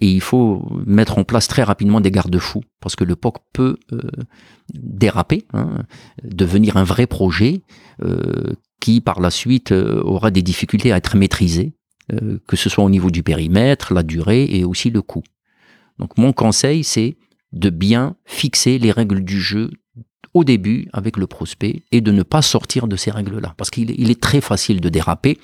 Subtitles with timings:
[0.00, 3.76] Et il faut mettre en place très rapidement des garde-fous, parce que le POC peut
[3.92, 4.00] euh,
[4.72, 5.84] déraper, hein,
[6.22, 7.62] devenir un vrai projet
[8.02, 11.72] euh, qui, par la suite, euh, aura des difficultés à être maîtrisé,
[12.46, 15.24] que ce soit au niveau du périmètre, la durée et aussi le coût.
[15.98, 17.16] Donc mon conseil, c'est
[17.50, 19.72] de bien fixer les règles du jeu
[20.32, 24.08] au début avec le prospect et de ne pas sortir de ces règles-là, parce qu'il
[24.08, 25.38] est très facile de déraper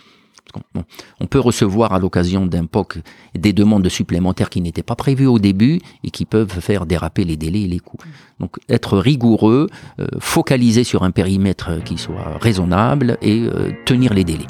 [1.20, 2.98] on peut recevoir à l'occasion d'un POC
[3.34, 7.36] des demandes supplémentaires qui n'étaient pas prévues au début et qui peuvent faire déraper les
[7.36, 7.98] délais et les coûts.
[8.40, 9.68] Donc être rigoureux,
[10.00, 14.46] euh, focaliser sur un périmètre qui soit raisonnable et euh, tenir les délais.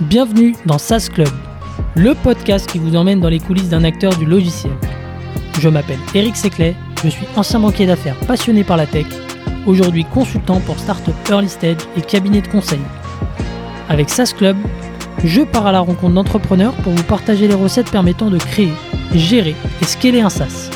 [0.00, 1.28] Bienvenue dans SaaS Club,
[1.94, 4.72] le podcast qui vous emmène dans les coulisses d'un acteur du logiciel.
[5.58, 9.06] Je m'appelle Eric Seclet, je suis ancien banquier d'affaires passionné par la tech,
[9.66, 12.80] aujourd'hui consultant pour Startup Early Stage et cabinet de conseil.
[13.88, 14.56] Avec SaaS Club,
[15.24, 18.72] je pars à la rencontre d'entrepreneurs pour vous partager les recettes permettant de créer,
[19.14, 20.70] gérer et scaler un SaaS.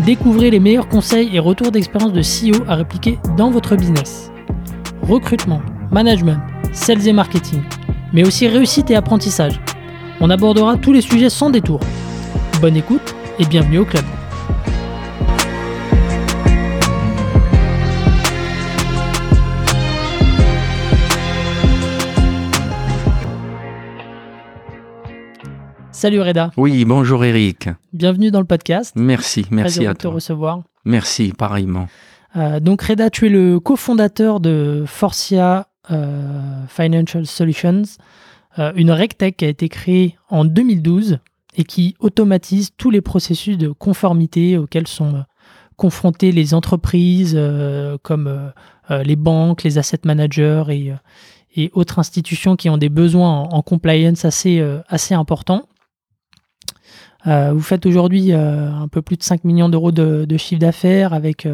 [0.00, 4.32] Découvrez les meilleurs conseils et retours d'expérience de CEO à répliquer dans votre business.
[5.02, 6.40] Recrutement, management,
[6.72, 7.62] sales et marketing,
[8.12, 9.60] mais aussi réussite et apprentissage.
[10.20, 11.80] On abordera tous les sujets sans détour.
[12.60, 14.04] Bonne écoute et bienvenue au club.
[25.92, 26.50] Salut Reda.
[26.56, 27.68] Oui, bonjour Eric.
[27.92, 28.92] Bienvenue dans le podcast.
[28.96, 29.94] Merci, merci à toi.
[29.94, 30.62] de te recevoir.
[30.84, 31.86] Merci, pareillement.
[32.34, 37.82] Euh, donc Reda, tu es le cofondateur de Forcia euh, Financial Solutions,
[38.58, 41.20] euh, une RegTech qui a été créée en 2012
[41.54, 45.20] et qui automatise tous les processus de conformité auxquels sont euh,
[45.76, 48.52] confrontées les entreprises euh, comme
[48.90, 50.64] euh, les banques, les asset managers
[51.54, 55.68] et, autres institutions qui ont des besoins en, compliance assez, assez importants.
[57.26, 61.46] vous faites aujourd'hui un peu plus de 5 millions d'euros de, de, chiffre d'affaires avec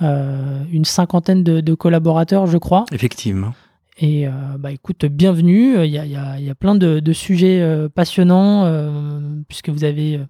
[0.00, 2.84] une cinquantaine de, de, collaborateurs, je crois.
[2.90, 3.52] Effectivement.
[3.98, 5.84] Et euh, bah, écoute, bienvenue.
[5.84, 9.84] Il y a, a, y a plein de, de sujets euh, passionnants, euh, puisque vous
[9.84, 10.20] avez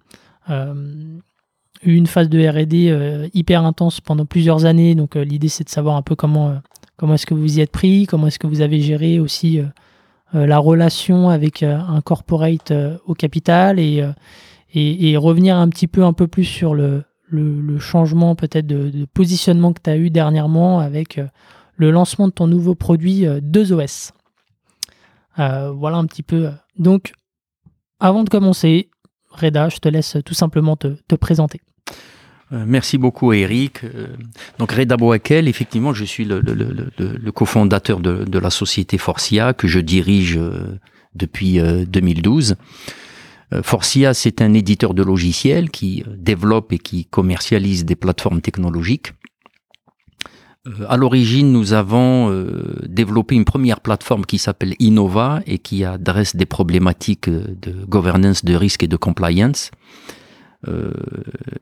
[1.85, 4.95] eu une phase de RD hyper intense pendant plusieurs années.
[4.95, 6.59] Donc l'idée, c'est de savoir un peu comment,
[6.97, 9.61] comment est-ce que vous y êtes pris, comment est-ce que vous avez géré aussi
[10.33, 12.73] la relation avec un corporate
[13.05, 14.03] au capital et,
[14.73, 18.89] et, revenir un petit peu, un peu plus sur le, le, le changement peut-être de,
[18.89, 21.21] de, positionnement que tu as eu dernièrement avec
[21.75, 24.11] le lancement de ton nouveau produit 2OS.
[25.39, 26.49] Euh, euh, voilà un petit peu.
[26.77, 27.13] Donc,
[27.99, 28.89] avant de commencer,
[29.29, 31.61] Reda, je te laisse tout simplement te, présenter.
[32.51, 33.81] Euh, merci beaucoup Eric.
[34.59, 40.39] Donc Reda Boakel, effectivement, je suis le, cofondateur de, la société Forcia que je dirige
[41.15, 42.55] depuis 2012.
[43.61, 49.13] Forcia, c'est un éditeur de logiciels qui développe et qui commercialise des plateformes technologiques.
[50.67, 55.83] Euh, à l'origine, nous avons euh, développé une première plateforme qui s'appelle Innova et qui
[55.83, 59.71] adresse des problématiques euh, de governance, de risque et de compliance.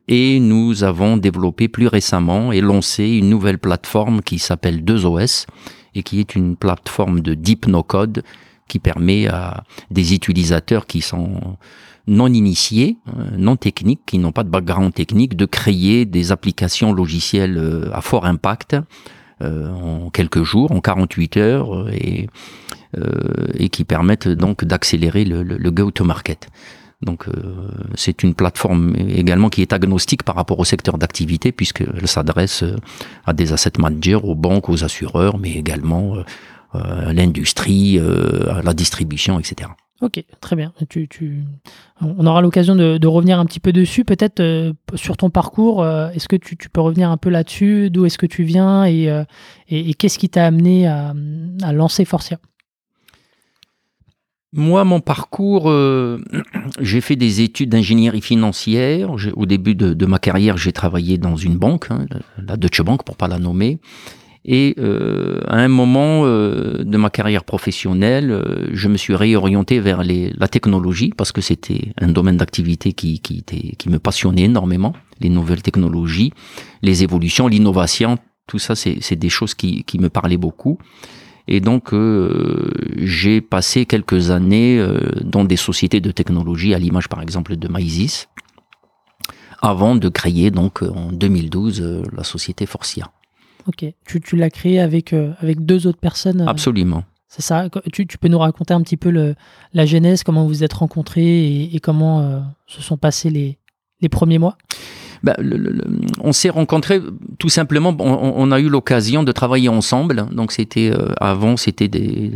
[0.07, 5.47] et nous avons développé plus récemment et lancé une nouvelle plateforme qui s'appelle 2OS
[5.95, 8.22] et qui est une plateforme de deep no-code
[8.67, 11.57] qui permet à des utilisateurs qui sont
[12.07, 16.94] non initiés, euh, non techniques, qui n'ont pas de background technique, de créer des applications
[16.94, 18.75] logicielles euh, à fort impact
[19.41, 22.28] euh, en quelques jours, en 48 heures, et,
[23.69, 26.50] qui permettent donc d'accélérer le, le, go-to-market.
[27.01, 27.25] Donc
[27.95, 32.66] c'est une plateforme également qui est agnostique par rapport au secteur d'activité puisqu'elle s'adresse
[33.25, 36.17] à des asset managers, aux banques, aux assureurs, mais également
[36.73, 39.69] à l'industrie, à la distribution, etc.
[40.01, 40.73] Ok, très bien.
[40.89, 41.44] Tu, tu...
[42.01, 45.84] On aura l'occasion de, revenir un petit peu dessus, peut-être euh, sur ton parcours.
[45.84, 47.91] Euh, est-ce que tu, peux revenir un peu là-dessus?
[47.91, 48.85] D'où est-ce que tu viens?
[48.85, 49.23] Et, euh,
[49.69, 51.14] et, qu'est-ce qui t'a amené à,
[51.72, 52.40] lancer Forcia?
[54.53, 55.72] Moi, mon parcours,
[56.81, 59.11] j'ai fait des études d'ingénierie financière.
[59.35, 63.17] Au début de, ma carrière, j'ai travaillé dans une banque, hein, la Deutsche Bank pour
[63.17, 63.79] pas la nommer.
[64.43, 69.79] Et euh, à un moment euh, de ma carrière professionnelle, euh, je me suis réorienté
[69.79, 74.43] vers les, la technologie parce que c'était un domaine d'activité qui, qui, qui me passionnait
[74.43, 74.93] énormément.
[75.20, 76.34] Les nouvelles technologies,
[76.82, 78.17] les évolutions, l'innovation,
[78.47, 80.79] tout ça, c'est des choses qui, qui me parlaient beaucoup.
[81.47, 87.09] Et donc, euh, j'ai passé quelques années euh, dans des sociétés de technologie, à l'image
[87.09, 88.28] par exemple de Maïsis,
[89.61, 93.11] avant de créer donc en 2012 la société Forcia.
[93.67, 93.85] Ok.
[94.05, 97.03] Tu, tu l'as créé avec, avec deux autres personnes Absolument.
[97.28, 97.67] C'est ça?
[97.93, 99.35] Tu, tu, peux nous raconter un petit peu le,
[99.73, 103.58] la genèse, comment vous êtes rencontrés et, comment se sont passés les,
[104.02, 104.58] les premiers mois?
[105.23, 105.35] Ben,
[106.23, 106.99] on s'est rencontrés
[107.37, 107.96] tout simplement.
[107.99, 110.25] On, a eu l'occasion de travailler ensemble.
[110.31, 111.90] Donc c'était euh, avant, c'était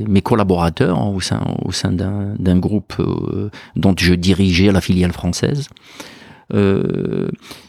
[0.07, 5.13] mes collaborateurs hein, au sein au sein d'un groupe euh, dont je dirigeais la filiale
[5.13, 5.67] française.
[6.53, 7.27] Euh,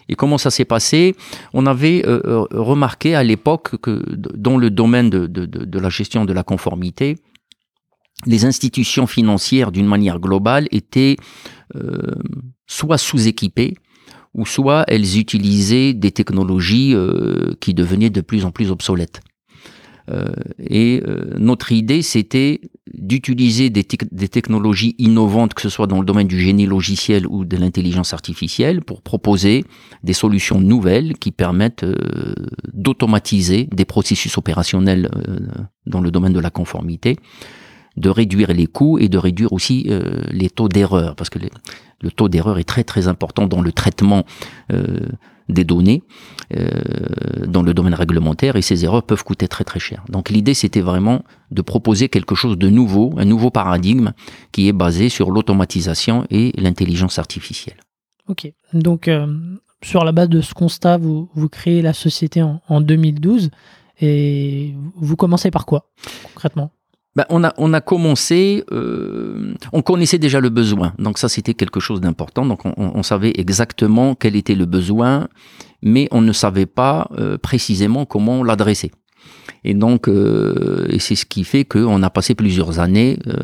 [0.09, 1.15] et comment ça s'est passé?
[1.53, 7.17] On avait remarqué à l'époque que dans le domaine de, la gestion de la conformité,
[8.25, 11.17] les institutions financières, d'une manière globale, étaient
[12.67, 13.75] soit sous-équipées,
[14.37, 19.21] ou soit elles utilisaient des technologies euh, qui devenaient de plus en plus obsolètes.
[20.11, 20.27] Euh,
[20.59, 22.61] et euh, notre idée, c'était
[22.95, 27.57] d'utiliser des, technologies innovantes, que ce soit dans le domaine du génie logiciel ou de
[27.57, 29.65] l'intelligence artificielle, pour proposer
[30.03, 31.85] des solutions nouvelles qui permettent
[32.73, 35.11] d'automatiser des processus opérationnels
[35.85, 37.17] dans le domaine de la conformité,
[37.97, 39.91] de réduire les coûts et de réduire aussi
[40.31, 41.39] les taux d'erreur, parce que
[42.01, 44.25] le taux d'erreur est très très important dans le traitement
[44.73, 45.01] euh,
[45.49, 46.03] des données
[46.57, 50.05] euh, dans le domaine réglementaire et ces erreurs peuvent coûter très très cher.
[50.09, 54.13] Donc l'idée c'était vraiment de proposer quelque chose de nouveau, un nouveau paradigme
[54.53, 57.77] qui est basé sur l'automatisation et l'intelligence artificielle.
[58.29, 59.27] Ok, donc euh,
[59.83, 63.51] sur la base de ce constat, vous, créez la société en 2012
[64.01, 65.91] et vous commencez par quoi
[66.35, 66.73] concrètement?
[67.17, 71.55] Ben, on, a, on a commencé, euh, on connaissait déjà le besoin, donc ça c'était
[71.55, 75.29] quelque chose d'important, donc on, on, savait exactement quel était le besoin,
[75.83, 78.93] mais on ne savait pas euh, précisément comment l'adresser.
[79.65, 83.35] Et donc, euh, et c'est ce qui fait qu'on a passé plusieurs années euh,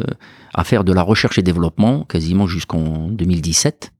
[0.53, 3.93] à faire de la recherche et développement, quasiment jusqu'en 2017.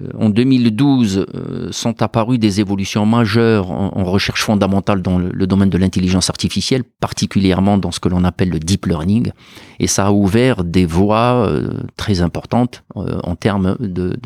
[0.00, 5.46] Euh, euh, en 2012 euh, sont apparues des évolutions majeures en, recherche fondamentale dans le,
[5.46, 9.30] domaine de l'intelligence artificielle, particulièrement dans ce que l'on appelle le deep learning,
[9.78, 14.18] et ça a ouvert des voies euh, très importantes en termes de,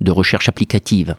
[0.00, 1.16] de, recherche applicative.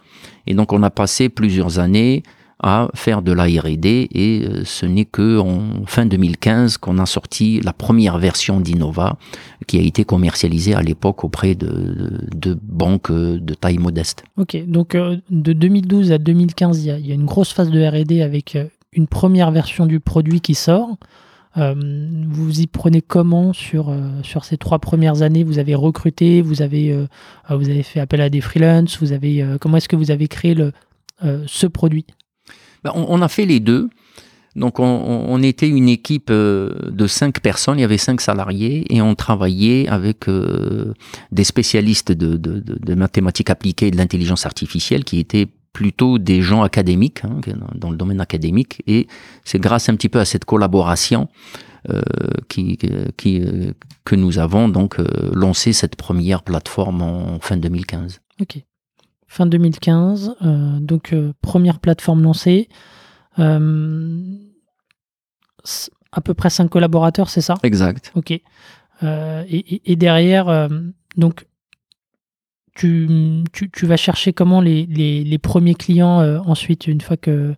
[0.47, 2.23] Et donc on a passé plusieurs années
[2.61, 7.05] à faire de la R&D et euh, ce n'est que en fin 2015 qu'on a
[7.05, 9.17] sorti la première version d'Innova
[9.65, 14.23] qui a été commercialisée à l'époque auprès de, de, banques de taille modeste.
[14.37, 18.21] Ok, donc euh, de 2012 à 2015, il y a, une grosse phase de R&D
[18.21, 20.97] avec euh, une première version du produit qui sort.
[21.55, 25.43] vous y prenez comment sur, sur ces trois premières années?
[25.43, 26.97] Vous avez recruté, vous avez,
[27.49, 30.55] vous avez fait appel à des freelances, vous avez, comment est-ce que vous avez créé
[30.55, 30.71] le,
[31.45, 32.05] ce produit?
[32.83, 33.89] Ben, on, a fait les deux.
[34.55, 39.01] Donc on, était une équipe euh, de cinq personnes, il y avait cinq salariés et
[39.01, 40.93] on travaillait avec euh,
[41.31, 47.23] des spécialistes de, mathématiques appliquées et de l'intelligence artificielle qui étaient plutôt des gens académiques,
[47.23, 47.39] hein,
[47.75, 48.81] dans le domaine académique.
[48.87, 49.07] Et
[49.45, 51.29] c'est grâce un petit peu à cette collaboration
[51.89, 52.01] euh,
[52.49, 54.97] qui, que nous avons donc
[55.31, 58.19] lancé cette première plateforme en fin 2015.
[58.41, 58.63] Ok
[59.29, 60.35] fin 2015.
[60.41, 62.67] Euh, donc, euh, première plateforme lancée.
[63.37, 64.19] Euh,
[66.11, 67.53] à peu près 5 collaborateurs, c'est ça?
[67.63, 68.11] Exact.
[68.15, 68.31] Ok.
[69.01, 70.69] Et, derrière,
[71.15, 71.45] donc,
[72.75, 77.55] tu, tu, vas chercher comment les, les, premiers clients ensuite, une fois que,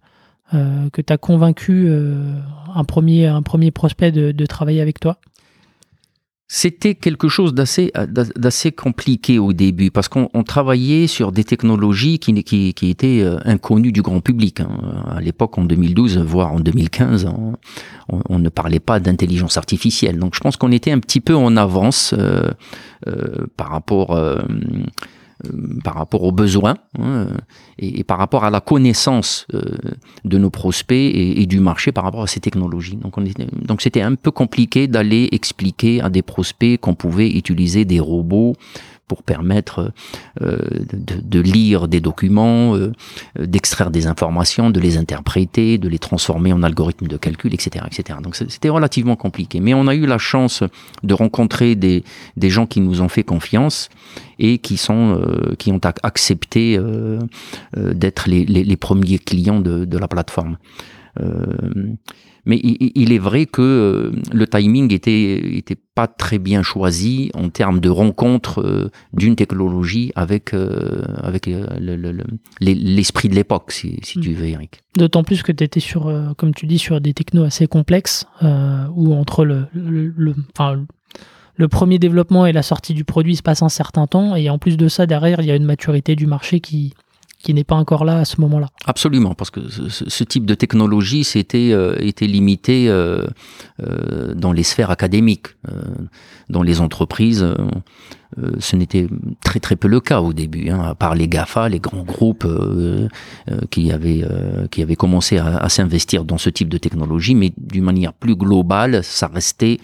[0.51, 1.89] que tu as convaincu
[2.75, 5.19] un, premier, un premier prospect de travailler avec toi?
[6.53, 7.93] C'était quelque chose d'assez
[8.35, 14.01] d'assez compliqué au début parce qu'on travaillait sur des technologies qui, étaient euh, inconnues du
[14.01, 14.59] grand public.
[14.59, 14.67] Hein.
[15.15, 17.53] À l'époque, en 2012, voire en 2015, hein,
[18.09, 20.19] on, ne parlait pas d'intelligence artificielle.
[20.19, 22.51] Donc, je pense qu'on était un petit peu en avance euh,
[23.07, 24.41] euh, par rapport euh,
[25.83, 27.27] par rapport aux besoins hein,
[27.79, 29.61] et, par rapport à la connaissance euh,
[30.25, 32.95] de nos prospects et, du marché par rapport à ces technologies.
[32.95, 33.23] Donc, on
[33.65, 38.55] donc c'était un peu compliqué d'aller expliquer à des prospects qu'on pouvait utiliser des robots
[39.11, 39.91] pour permettre
[40.41, 40.57] euh,
[40.93, 42.93] de, lire des documents, euh,
[43.37, 47.83] d'extraire des informations, de les interpréter, de les transformer en algorithmes de calcul, etc.
[47.91, 48.19] etc.
[48.23, 49.59] Donc c'était relativement compliqué.
[49.59, 50.63] Mais on a eu la chance
[51.03, 52.05] de rencontrer des,
[52.37, 53.89] des gens qui nous ont fait confiance
[54.39, 56.79] et qui, sont, euh, qui ont accepté
[57.75, 60.55] d'être les, premiers clients de la plateforme.
[62.45, 67.49] Mais il, est vrai que euh, le timing était, était pas très bien choisi en
[67.49, 71.47] termes de rencontre euh, d'une technologie avec, euh, avec
[72.59, 74.81] l'esprit de l'époque, si, si tu veux, Eric.
[74.97, 79.13] D'autant plus que tu étais sur, comme tu dis, sur des technos assez complexes, où
[79.13, 80.83] entre le, le, enfin,
[81.55, 84.57] le premier développement et la sortie du produit se passe un certain temps, et en
[84.57, 86.93] plus de ça, derrière, il y a une maturité du marché qui,
[87.41, 88.67] qui n'est pas encore là à ce moment-là.
[88.85, 93.25] Absolument, parce que ce, ce type de technologie c'était euh, était limité euh,
[93.81, 95.81] euh, dans les sphères académiques, euh,
[96.49, 97.45] dans les entreprises.
[98.59, 99.07] ce n'était
[99.43, 102.47] très très peu le cas au début, hein, à part les Gafa, les grands groupes
[103.71, 104.23] qui avaient
[104.71, 108.35] qui avaient commencé à, à s'investir dans ce type de technologie, mais d'une manière plus
[108.35, 109.79] globale, ça restait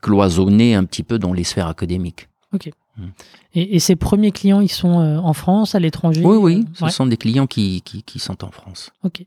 [0.00, 2.28] cloisonné un petit peu dans les sphères académiques.
[3.54, 6.70] Et, et ces premiers clients, ils sont euh, en France, à l'étranger Oui, oui, euh,
[6.74, 6.90] ce ouais.
[6.90, 8.90] sont des clients qui, qui, qui sont en France.
[9.04, 9.24] Ok.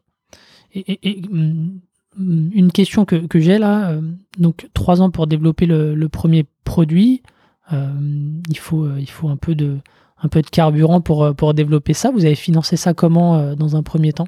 [0.74, 1.80] Et, et- et, hum,
[2.20, 4.01] hum, une question que, que j'ai là, euh,
[4.38, 7.22] donc trois ans pour développer le, le premier produit,
[7.72, 9.78] il faut il faut un peu de
[10.24, 12.12] un peu de carburant pour euh, pour développer ça.
[12.12, 14.28] Vous avez financé ça comment euh, dans un premier temps?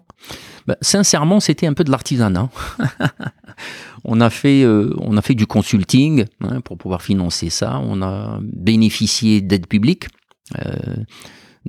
[0.67, 2.49] Ben, sincèrement, c'était un peu de l'artisanat.
[4.03, 7.79] on a fait, euh, on a fait du consulting hein, pour pouvoir financer ça.
[7.83, 10.07] On a bénéficié d'aides publiques,
[10.65, 10.73] euh,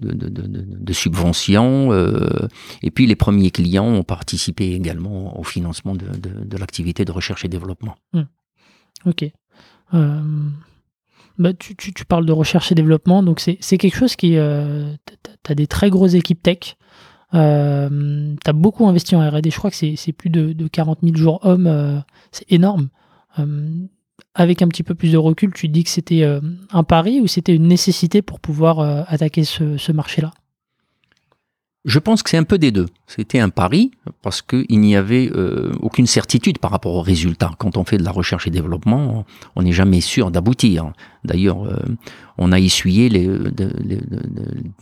[0.01, 2.49] de, de, de, de- de subventions, euh,
[2.83, 7.49] et puis les premiers clients ont participé également au financement de, l'activité de recherche et
[7.49, 7.95] développement.
[9.07, 9.25] Ok.
[9.93, 10.21] Euh,
[11.39, 14.37] bah, tu, tu, tu parles de recherche et développement, donc c'est quelque chose qui...
[14.37, 14.93] Euh,
[15.43, 16.77] tu as des très grosses équipes tech.
[17.35, 21.01] Euh, tu as beaucoup investi en RD, je crois que c'est plus de, de 40
[21.03, 21.99] 000 jours hommes, euh,
[22.31, 22.89] c'est énorme.
[23.39, 23.87] Euh,
[24.35, 26.41] avec un petit peu plus de recul, tu dis que c'était euh,
[26.73, 30.33] un pari ou c'était une nécessité pour pouvoir attaquer ce, ce marché-là?
[31.85, 32.87] Je pense que c'est un peu des deux.
[33.07, 33.91] C'était un pari
[34.23, 37.51] parce qu'il n'y avait euh, aucune certitude par rapport aux résultats.
[37.59, 40.93] Quand on fait de la recherche et développement, on n'est jamais sûr d'aboutir.
[41.25, 41.77] D'ailleurs, euh,
[42.39, 43.53] on a essuyé de-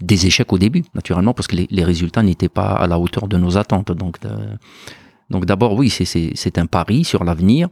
[0.00, 3.36] des échecs au début, naturellement, parce que les, résultats n'étaient pas à la hauteur de
[3.36, 3.90] nos attentes.
[3.90, 4.54] Donc, euh,
[5.28, 7.68] donc d'abord, oui, c'est un pari sur l'avenir.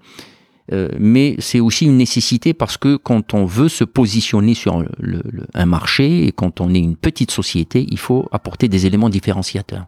[0.72, 4.84] Euh, mais c'est aussi une nécessité parce que quand on veut se positionner sur
[5.54, 9.86] un marché et quand on est une petite société, il faut apporter des éléments différenciateurs.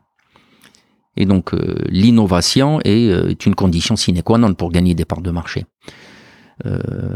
[1.16, 5.04] Et donc euh, l'innovation est, euh, est une condition sine qua non pour gagner des
[5.04, 5.64] parts de marché.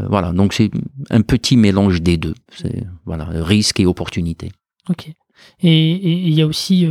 [0.09, 0.69] Voilà, donc c'est
[1.09, 2.33] un petit mélange des deux.
[3.05, 4.51] Voilà, risque et opportunité.
[4.89, 5.09] Ok.
[5.61, 6.85] Et il y a aussi,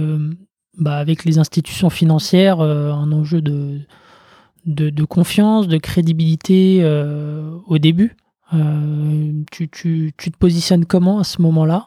[0.79, 3.83] bah, avec les institutions financières, un enjeu de,
[4.67, 8.17] de, confiance, de crédibilité euh, au début.
[8.53, 11.87] Euh, tu, tu, tu te positionnes comment à ce moment-là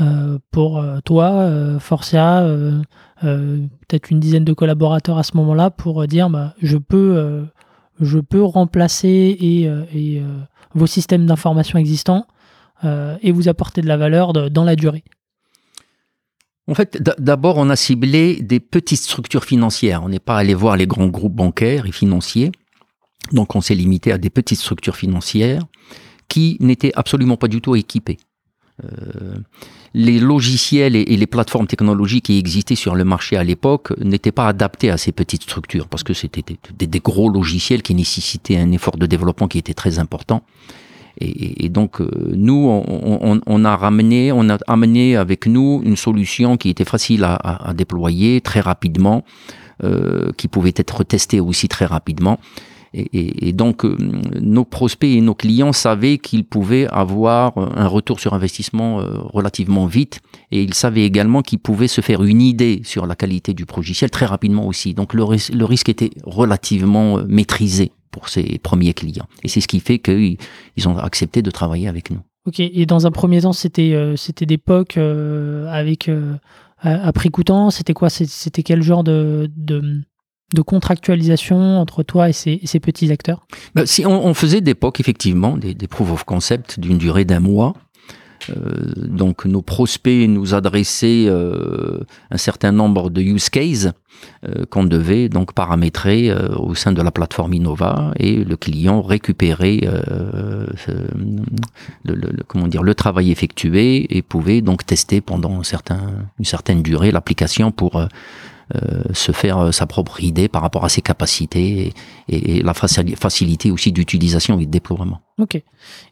[0.00, 2.46] euh, pour toi, Forcia,
[3.20, 7.46] peut-être une dizaine de collaborateurs à ce moment-là pour dire bah, je peux
[8.00, 10.22] je peux remplacer et, et,
[10.74, 12.26] vos systèmes d'information existants
[12.84, 15.02] et vous apporter de la valeur dans la durée.
[16.68, 20.02] En fait, d'abord, on a ciblé des petites structures financières.
[20.04, 22.52] On n'est pas allé voir les grands groupes bancaires et financiers.
[23.32, 25.62] Donc, on s'est limité à des petites structures financières
[26.28, 28.18] qui n'étaient absolument pas du tout équipées.
[28.84, 29.34] Euh,
[29.94, 34.46] les logiciels et, les plateformes technologiques qui existaient sur le marché à l'époque n'étaient pas
[34.46, 36.44] adaptés à ces petites structures parce que c'était
[36.78, 40.42] des gros logiciels qui nécessitaient un effort de développement qui était très important.
[41.20, 42.68] Et, donc, euh, nous,
[43.46, 48.40] on, a ramené, on a amené avec nous une solution qui était facile à, déployer
[48.40, 49.24] très rapidement,
[49.82, 52.38] euh, qui pouvait être testée aussi très rapidement.
[52.94, 53.96] Et, donc, euh,
[54.40, 60.20] nos prospects et nos clients savaient qu'ils pouvaient avoir un retour sur investissement relativement vite.
[60.52, 64.10] Et ils savaient également qu'ils pouvaient se faire une idée sur la qualité du logiciel
[64.10, 64.94] très rapidement aussi.
[64.94, 69.26] Donc, le, ris- le risque était relativement maîtrisé pour ces premiers clients.
[69.42, 70.36] Et c'est ce qui fait qu'ils
[70.76, 72.20] ils ont accepté de travailler avec nous.
[72.46, 76.34] Ok, et dans un premier temps, c'était euh, c'était des POC euh, avec euh,
[76.80, 77.70] à, à prix coûtant.
[77.70, 78.08] C'était quoi?
[78.08, 80.00] C'était quel genre de, de,
[80.54, 83.46] de contractualisation entre toi et ces, et ces petits acteurs?
[83.74, 87.26] Ben, si on, on faisait des POC, effectivement, des, des proof of concept d'une durée
[87.26, 87.74] d'un mois.
[88.50, 88.54] Euh,
[88.96, 93.90] donc nos prospects nous adressaient euh, un certain nombre de use cases
[94.46, 99.80] euh, qu'on devait donc paramétrer au sein de la plateforme Innova et le client récupérait
[102.04, 107.70] le, comment dire le travail effectué et pouvait donc tester pendant une certaine durée l'application
[107.70, 108.06] pour
[109.14, 111.92] se faire euh, sa propre idée par rapport à ses capacités
[112.28, 115.20] et, et- et la facili- facilité aussi d'utilisation et de déploiement.
[115.38, 115.62] Ok.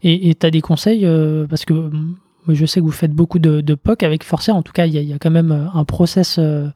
[0.03, 1.91] Et tu as des conseils euh, Parce que euh,
[2.47, 4.53] moi, je sais que vous faites beaucoup de, de POC avec Forcer.
[4.53, 6.69] En tout cas, il y, a- il y a quand même euh, un process euh,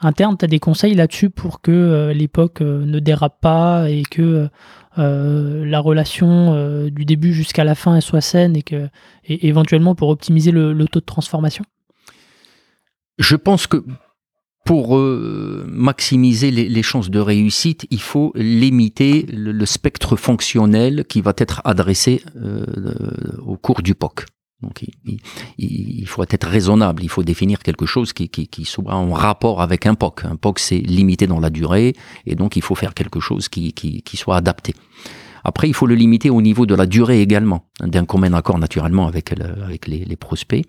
[0.00, 0.36] interne.
[0.38, 4.02] Tu as des conseils là-dessus pour que euh, les POC euh, ne dérapent pas et
[4.02, 4.48] que
[4.98, 8.88] euh, la relation euh, du début jusqu'à la fin elle soit saine et que
[9.24, 11.64] et éventuellement pour optimiser le, le taux de transformation?
[13.18, 13.84] Je pense que
[14.64, 21.04] pour euh, maximiser les, les chances de réussite, il faut limiter le, le spectre fonctionnel
[21.08, 22.64] qui va être adressé euh,
[23.44, 24.26] au cours du POC.
[24.64, 24.84] Donc
[25.58, 29.94] il, faut être raisonnable, il faut définir quelque chose qui, soit en rapport avec un
[29.94, 30.24] POC.
[30.24, 31.94] Un POC, c'est limité dans la durée,
[32.26, 34.74] et donc il faut faire quelque chose qui, soit adapté.
[35.44, 39.06] Après, il faut le limiter au niveau de la durée également, d'un commun accord naturellement
[39.06, 40.64] avec, avec les, prospects.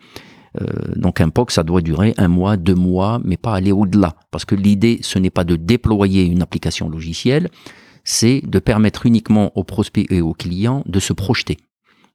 [0.61, 4.15] Euh, donc un POC, ça doit durer un mois, deux mois, mais pas aller au-delà.
[4.31, 7.49] Parce que l'idée, ce n'est pas de déployer une application logicielle,
[8.03, 11.57] c'est de permettre uniquement aux prospects et aux clients de se projeter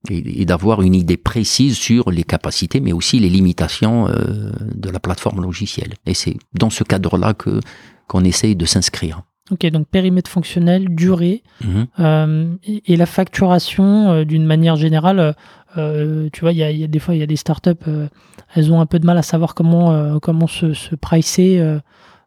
[0.08, 5.00] et, d'avoir une idée précise sur les capacités, mais aussi les limitations euh, de la
[5.00, 5.94] plateforme logicielle.
[6.06, 7.60] Et c'est dans ce cadre-là que
[8.08, 9.22] qu'on essaye de s'inscrire.
[9.50, 11.86] Ok, donc périmètre fonctionnel, durée, mhm.
[11.98, 15.34] euh, et, la facturation euh, d'une manière générale.
[15.74, 17.70] tu vois, il y, a, des fois, il y a des startups,
[18.54, 21.60] elles ont un peu de mal à savoir comment, comment se, se pricer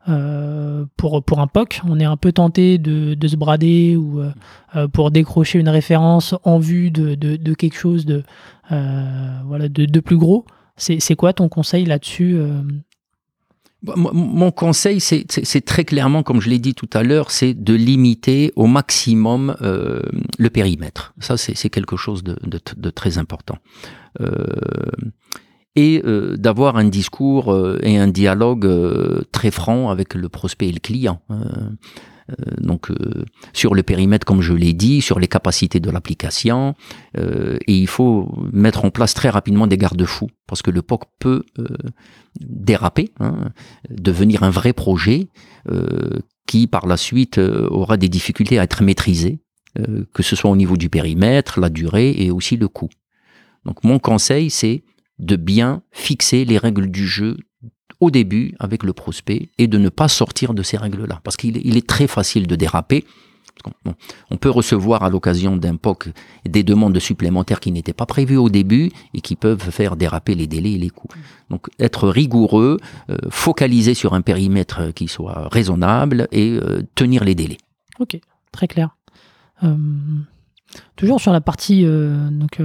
[0.10, 1.80] euh, pour, pour un POC.
[1.88, 4.32] On est un peu tenté de, de se brader ou euh,
[4.75, 8.24] euh, pour décrocher une référence en vue de, de, quelque chose de,
[8.70, 10.46] voilà, de, plus gros.
[10.75, 12.38] C'est quoi ton conseil là-dessus
[13.86, 18.54] mon conseil, c'est très clairement, comme je l'ai dit tout à l'heure, c'est de limiter
[18.56, 21.13] au maximum le périmètre.
[21.20, 23.58] Ça, c'est quelque chose de, de très important
[25.75, 30.68] et euh, d'avoir un discours euh, et un dialogue euh, très franc avec le prospect
[30.70, 31.22] et le client.
[32.58, 32.89] Donc
[33.53, 36.75] sur le périmètre, comme je l'ai dit, sur les capacités de l'application,
[37.15, 41.44] et il faut mettre en place très rapidement des garde-fous parce que le POC peut
[42.39, 43.51] déraper, hein,
[43.89, 45.27] devenir un vrai projet
[46.48, 49.39] qui par la suite aura des difficultés à être maîtrisé,
[50.13, 52.89] que ce soit au niveau du périmètre, la durée et aussi le coût.
[53.65, 54.84] Donc mon conseil, c'est
[55.20, 57.38] de bien fixer les règles du jeu
[58.03, 61.22] au début avec le prospect et de ne pas sortir de ces règles-là.
[61.24, 63.05] Parce qu'il est très facile de déraper.
[64.29, 66.10] On peut recevoir à l'occasion d'un POC
[66.45, 70.48] des demandes supplémentaires qui n'étaient pas prévues au début et qui peuvent faire déraper les
[70.48, 71.07] délais et les coûts.
[71.50, 72.77] Donc être rigoureux,
[73.10, 77.60] euh, focaliser sur un périmètre qui soit raisonnable et euh, tenir les délais.
[78.00, 78.19] Ok,
[78.51, 78.98] très clair.
[79.63, 79.75] Euh,
[80.95, 82.60] Toujours sur la partie donc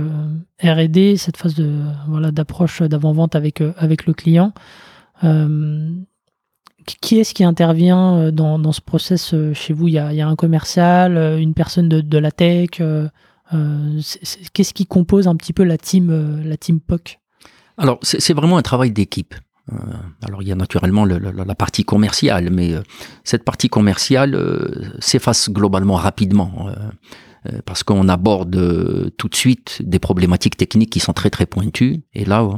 [0.62, 4.52] R&D, cette phase de voilà d'approche d'avant-vente avec euh, avec le client.
[7.00, 9.88] Qui est-ce qui intervient dans, dans ce process chez vous?
[9.88, 12.80] Il y, a, un commercial, une personne de, de la tech.
[14.52, 17.18] Qu'est-ce qui compose un petit peu la team la team POC?
[17.76, 19.34] Alors c'est vraiment un travail d'équipe.
[20.22, 22.74] Alors il y a naturellement la partie commerciale, mais
[23.24, 26.70] cette partie commerciale s'efface globalement rapidement.
[27.46, 31.46] Euh, parce qu'on aborde euh, tout de suite des problématiques techniques qui sont très très
[31.46, 32.02] pointues.
[32.12, 32.48] Et là,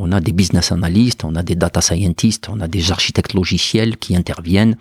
[0.00, 3.96] on a des business analysts, on a des data scientists, on a des architectes logiciels
[3.96, 4.76] qui interviennent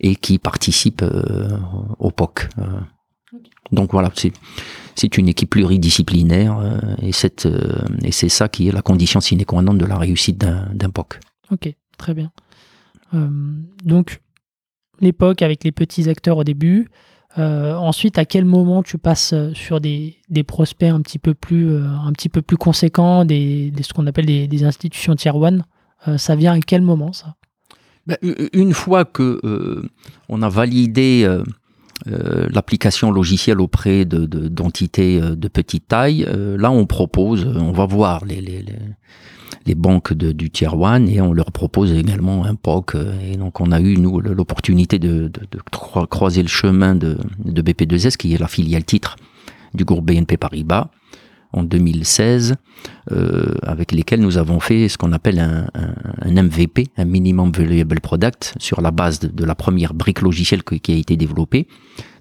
[0.00, 1.58] et qui participent euh,
[1.98, 2.48] au POC.
[3.72, 4.12] Donc voilà,
[4.94, 6.56] c'est une équipe pluridisciplinaire
[7.02, 7.48] et c'est
[8.04, 11.18] et c'est ça qui est la condition sine qua non de la réussite d'un POC.
[11.50, 12.30] Ok, très bien.
[13.84, 14.20] donc
[15.00, 16.88] l'époque avec les petits acteurs au début,
[17.38, 21.70] euh, ensuite, à quel moment tu passes euh, sur des, prospects un petit peu plus,
[21.70, 25.64] euh, un petit peu plus conséquents, des, ce qu'on appelle des, institutions tier one
[26.16, 27.36] Ça vient à quel moment ça?
[28.06, 28.16] Ben,
[28.52, 29.82] Une fois que
[30.28, 31.28] on a validé
[32.04, 36.26] l'application logicielle auprès d'entités de, de, petite taille,
[36.58, 38.64] là on propose, on va voir les, les
[39.66, 42.96] les banques du Tier 1 et on leur propose également un POC.
[43.24, 45.30] Et donc on a eu, nous, l'opportunité de,
[45.70, 49.16] croiser le chemin de, BP2S, qui est la filiale titre
[49.74, 50.88] du groupe BNP Paribas
[51.56, 52.54] en 2016,
[53.10, 55.66] euh, avec lesquels nous avons fait ce qu'on appelle un,
[56.24, 60.96] MVP, un Minimum Valuable Product, sur la base de, la première brique logicielle qui a
[60.96, 61.66] été développée.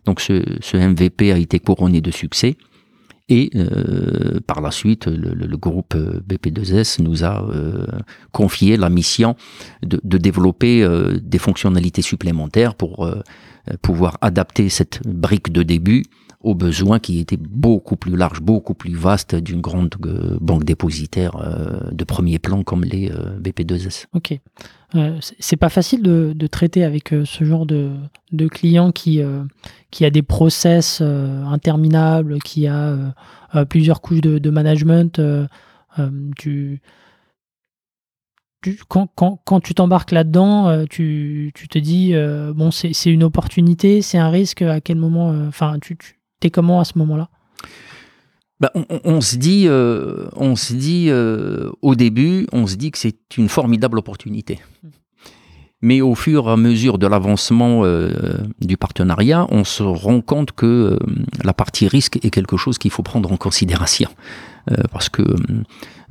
[0.06, 2.58] Donc ce, ce MVP a été couronné de succès.
[3.28, 7.88] Et euh, par la suite, le, groupe euh, BP2S nous a euh,
[8.32, 9.36] confié la mission
[9.82, 10.88] de, de développer
[11.22, 13.10] des fonctionnalités supplémentaires pour
[13.82, 16.04] pouvoir adapter cette brique de début
[16.46, 19.90] aux besoins qui étaient beaucoup plus larges, beaucoup plus vastes d'une grande
[20.40, 21.38] banque dépositaire
[21.92, 24.06] de premier plan comme les BP2S.
[24.14, 24.40] Ok.
[25.20, 27.98] c'est pas facile de, traiter avec ce genre de,
[28.48, 33.10] client qui, a des process euh, interminables, qui a euh,
[33.56, 35.20] euh, plusieurs couches de, management.
[36.38, 36.82] tu,
[38.88, 42.14] quand, tu t'embarques là-dedans, tu, tu, te dis,
[42.54, 45.98] bon, c'est une opportunité, c'est un risque, à quel moment, enfin, tu,
[46.40, 47.30] tu es comment à ce moment-là?
[48.62, 48.72] Bah,
[49.04, 51.12] on, se dit, on se dit
[51.82, 54.60] au début, on se dit que c'est une formidable opportunité.
[54.82, 54.90] Mmh.
[55.86, 58.10] Mais au fur et à mesure de l'avancement euh,
[58.60, 61.00] du partenariat, on se rend compte que euh,
[61.44, 64.10] la partie risque est quelque chose qu'il faut prendre en considération.
[64.92, 65.22] parce que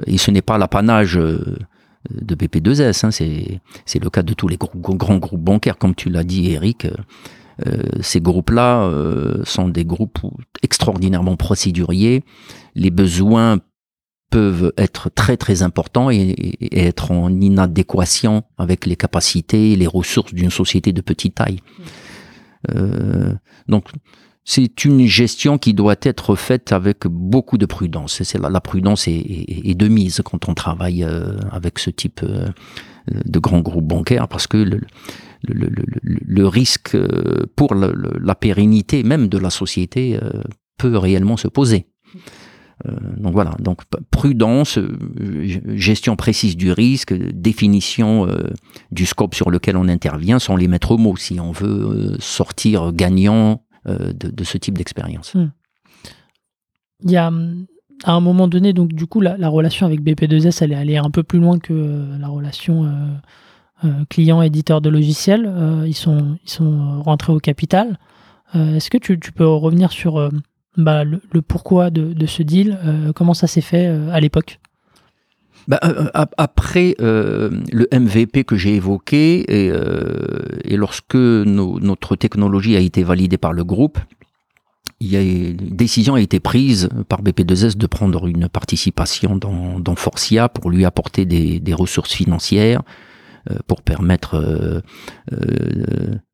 [0.06, 5.18] et ce n'est pas l'apanage de BP2S, hein, c'est le cas de tous les grands
[5.18, 6.86] groupes bancaires, comme tu l'as dit Eric.
[8.00, 8.90] Ces groupes-là
[9.44, 10.18] sont des groupes
[10.62, 12.24] extraordinairement procéduriers.
[12.74, 13.60] Les besoins
[14.34, 16.34] peuvent être très très importants et,
[16.72, 21.60] être en inadéquation avec les capacités et les ressources d'une société de petite taille.
[22.74, 23.32] Euh,
[23.68, 23.90] donc
[24.44, 28.20] c'est une gestion qui doit être faite avec beaucoup de prudence.
[28.34, 32.48] La, prudence est, de mise quand on travaille euh, avec ce type euh,
[33.06, 34.80] de grands groupes bancaires parce que
[35.46, 36.96] le, risque
[37.56, 40.18] pour la pérennité même de la société
[40.78, 41.86] peut réellement se poser.
[42.86, 44.96] Euh, donc voilà, donc prudence, euh,
[45.76, 48.50] gestion précise du risque, définition euh,
[48.90, 52.92] du scope sur lequel on intervient sans les mettre au mot si on veut sortir
[52.92, 55.34] gagnant de, ce type d'expérience.
[55.34, 55.50] Hmm.
[57.04, 57.30] Il y a
[58.04, 61.10] à un moment donné, donc du coup, la, relation avec BP2S, elle est allée un
[61.10, 62.90] peu plus loin que la relation
[64.08, 65.50] client-éditeur de logiciels.
[65.86, 67.98] ils, sont, ils sont rentrés au capital.
[68.54, 70.30] Est-ce que tu, tu, peux revenir sur
[70.76, 74.58] bah, le, pourquoi de, ce deal, euh, comment ça s'est fait euh, à l'époque?
[75.68, 83.38] Bah, euh, après le MVP que j'ai évoqué et, lorsque notre technologie a été validée
[83.38, 83.98] par le groupe,
[85.00, 89.78] il y a une décision a été prise par BP2S de prendre une participation dans,
[89.80, 92.82] dans Forcia pour lui apporter des, des ressources financières
[93.66, 94.82] pour permettre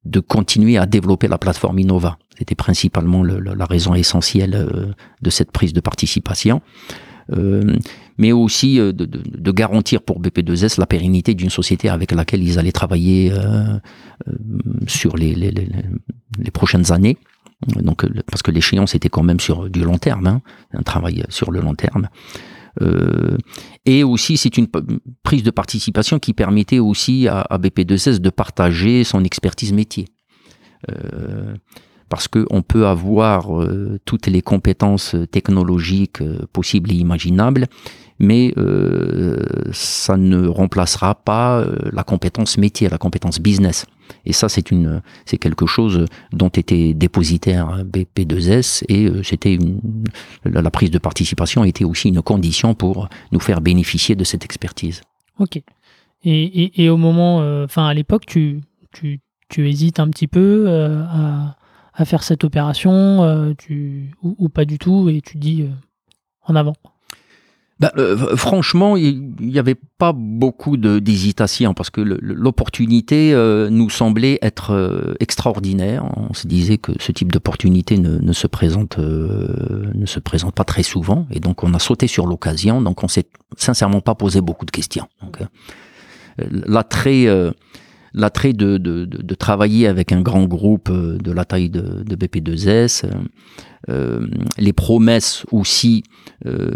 [0.05, 2.19] de continuer à développer la plateforme Innova.
[2.39, 4.87] C'était principalement la raison essentielle euh,
[5.21, 6.63] de cette prise de participation.
[7.33, 7.77] Euh,
[8.19, 12.73] mais aussi euh, de, garantir pour BP2S la pérennité d'une société avec laquelle ils allaient
[12.73, 13.33] travailler
[14.87, 15.53] sur les,
[16.53, 17.19] prochaines années.
[18.27, 20.41] Parce que l'échéance était quand même sur du long terme, hein,
[20.73, 22.09] un travail sur le long terme.
[23.85, 24.69] Et aussi, c'est une
[25.23, 30.07] prise de participation qui permettait aussi à, à BP2S de partager son expertise métier
[32.11, 37.69] parce qu'on peut avoir euh, toutes les compétences technologiques euh, possibles et imaginables,
[38.19, 39.39] mais euh,
[39.73, 43.87] ça ne remplacera pas la compétence métier, la compétence business.
[44.25, 49.81] Et ça, c'est une, c'est quelque chose dont était dépositaire BP2S et c'était une,
[50.45, 55.03] la prise de participation était aussi une condition pour nous faire bénéficier de cette expertise.
[55.39, 55.61] Ok.
[56.23, 58.61] Et, et, au moment, enfin à l'époque, tu,
[58.93, 61.57] tu, tu hésites un petit peu à
[62.01, 65.69] à faire cette opération euh, tu, ou, pas du tout et tu dis euh,
[66.43, 66.75] en avant
[67.81, 73.35] bah, euh, franchement, il n'y avait pas beaucoup d'hésitation parce que l'opportunité
[73.71, 76.05] nous semblait être extraordinaire.
[76.17, 80.83] On se disait que ce type d'opportunité ne, se présente ne se présente pas très
[80.83, 82.81] souvent et donc on a sauté sur l'occasion.
[82.81, 85.09] Donc on s'est sincèrement pas posé beaucoup de questions.
[86.39, 87.27] L'attrait
[88.15, 92.17] l'attrait de, de, de, travailler avec un grand groupe euh, de la taille de, de
[92.17, 93.11] BP2S, euh,
[93.89, 94.27] euh,
[94.59, 96.03] les promesses aussi
[96.47, 96.71] euh,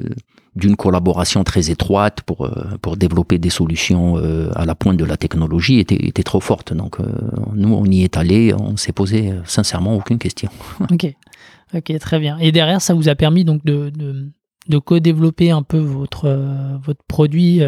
[0.56, 2.48] d'une collaboration très étroite pour,
[2.80, 4.16] pour développer des solutions
[4.54, 6.72] à la pointe de la technologie étaient, étaient trop fortes.
[6.72, 6.98] Donc
[7.54, 10.50] nous, on y est allé, on s'est posé sincèrement aucune question.
[10.92, 11.12] Ok,
[11.74, 12.38] ok, très bien.
[12.38, 13.90] Et derrière, ça vous a permis donc de,
[14.68, 16.28] de, co-développer un peu votre,
[16.84, 17.60] votre produit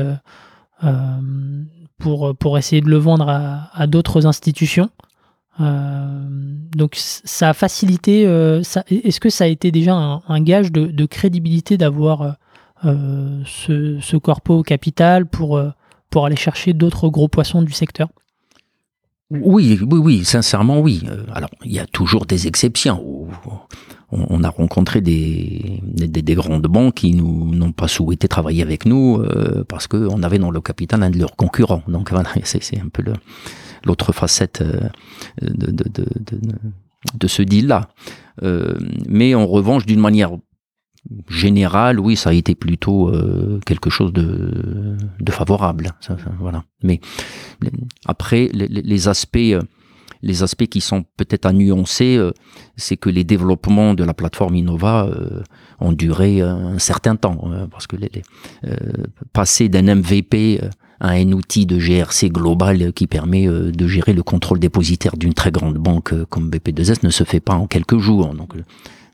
[1.98, 4.90] pour, pour essayer de le vendre à, d'autres institutions.
[5.60, 6.26] Euh,
[6.76, 11.78] donc ça a facilité, euh, est-ce que ça a été déjà un, gage de, crédibilité
[11.78, 12.30] d'avoir euh,
[12.82, 15.60] ce, ce, corpo au capital pour,
[16.10, 18.08] pour aller chercher d'autres gros poissons du secteur
[19.28, 21.02] oui, oui, oui, sincèrement, oui.
[21.34, 23.26] Alors, il y a toujours des exceptions
[24.12, 29.64] on, a rencontré des, des, grandes banques qui n'ont pas souhaité travailler avec nous euh,
[29.68, 31.82] parce qu'on avait dans le capital un de leurs concurrents.
[31.88, 32.10] Donc
[32.44, 33.02] c'est un peu
[33.84, 34.88] l'autre facette euh,
[35.42, 35.84] de, de,
[37.14, 37.88] de, ce deal-là.
[38.42, 40.30] Euh, mais en revanche, d'une manière
[41.28, 43.12] générale, oui, ça a été plutôt
[43.64, 44.96] quelque chose de,
[45.30, 45.92] favorable.
[46.40, 46.64] voilà.
[46.82, 47.00] Mais
[48.06, 49.56] après, les, aspects
[50.22, 52.32] les aspects qui sont peut-être à nuancer, euh,
[52.76, 55.42] c'est que les développements de la plateforme Innova euh,
[55.80, 58.76] ont duré un certain temps, hein, parce que euh,
[59.32, 60.60] passer d'un MVP
[61.00, 65.50] à un outil de GRC global qui permet de gérer le contrôle dépositaire d'une très
[65.50, 68.34] grande banque comme BP2S ne se fait pas en quelques jours.
[68.34, 68.54] Donc,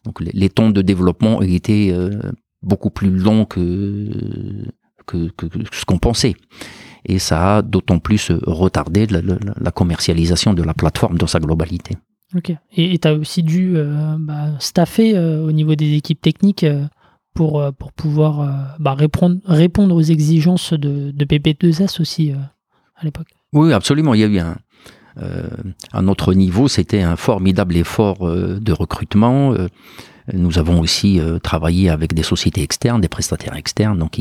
[0.04, 1.94] donc les, temps de développement ont été
[2.62, 4.08] beaucoup plus longs que,
[5.06, 6.34] que, que ce qu'on pensait
[7.04, 11.96] et ça a d'autant plus euh, retardé la, commercialisation de la plateforme dans sa globalité.
[12.34, 12.52] Ok.
[12.76, 16.66] Et tu as aussi dû euh, bah, staffer euh, au niveau des équipes techniques
[17.34, 23.28] pour, pour pouvoir bah, répondre, répondre aux exigences de, de PP2S aussi à l'époque.
[23.54, 24.12] Oui, absolument.
[24.12, 24.56] Il y a eu un,
[25.16, 29.55] à notre niveau, c'était un formidable effort de recrutement.
[30.33, 33.98] Nous avons aussi travaillé avec des sociétés externes, des prestataires externes.
[33.98, 34.18] Donc,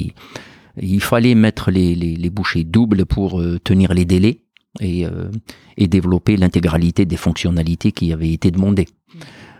[0.77, 4.41] il, fallait mettre les, bouchées doubles pour tenir les délais
[4.79, 5.29] et, euh,
[5.77, 8.87] et développer l'intégralité des fonctionnalités qui avaient été demandées.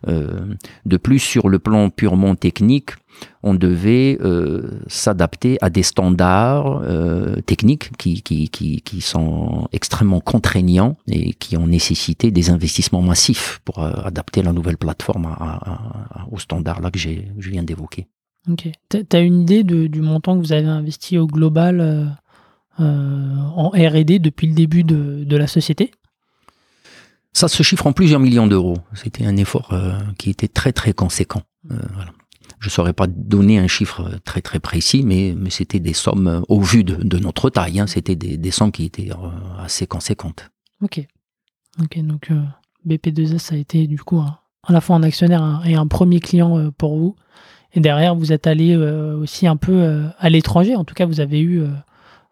[0.08, 2.92] Euh, de plus, sur le plan purement technique,
[3.44, 11.58] on devait euh, s'adapter à des standards euh, techniques qui, sont extrêmement contraignants et qui
[11.58, 15.36] ont nécessité des investissements massifs pour adapter la nouvelle plateforme
[16.32, 18.08] aux standards là que je viens d'évoquer.
[18.50, 18.70] Ok.
[18.90, 22.16] Tu as une idée du montant que vous avez investi au global
[22.78, 25.92] en RD depuis le début de, la société?
[27.34, 28.78] Ça se chiffre en plusieurs millions d'euros.
[28.94, 31.42] C'était un effort euh, qui était très très conséquent.
[31.72, 31.76] Euh.
[32.60, 36.62] Je ne saurais pas donner un chiffre très très précis, mais, c'était des sommes, au
[36.62, 39.10] vu de, notre taille, hein, c'était des, sommes qui étaient
[39.58, 40.52] assez conséquentes.
[40.80, 41.04] Ok.
[41.82, 42.30] Ok, donc
[42.88, 46.98] BP2S a été du coup à la fois un actionnaire et un premier client pour
[46.98, 47.16] vous.
[47.74, 50.76] Et derrière, vous êtes allé aussi un peu à l'étranger.
[50.76, 51.70] En tout cas, vous avez eu euh,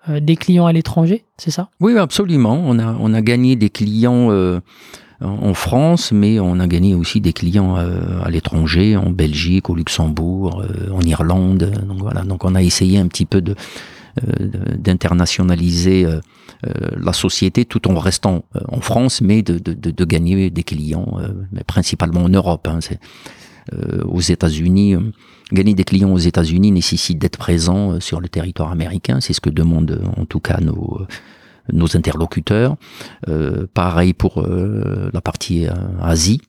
[0.10, 1.70] des clients à l'étranger, c'est ça?
[1.80, 2.60] Oui, absolument.
[2.66, 4.60] On a, on a gagné des clients euh,
[5.22, 9.76] en France, mais on a gagné aussi des clients euh, à l'étranger, en Belgique, au
[9.76, 11.72] Luxembourg, euh, en Irlande.
[11.88, 13.54] Donc voilà, donc on a essayé un petit peu de
[14.24, 16.08] euh, d'internationaliser
[16.98, 21.20] la société tout en restant en France, mais de, de, de, de gagner des clients,
[21.54, 22.68] mais principalement en Europe.
[22.68, 22.80] Hein,
[24.06, 24.96] aux États-Unis
[25.52, 29.20] Gagner des clients aux États-Unis nécessite d'être présent euh, sur le territoire américain.
[29.20, 31.08] C'est ce que demandent euh, en tout cas nos, euh,
[31.74, 32.76] nos interlocuteurs.
[33.74, 35.68] Pareil pour la partie
[36.02, 36.42] Asie.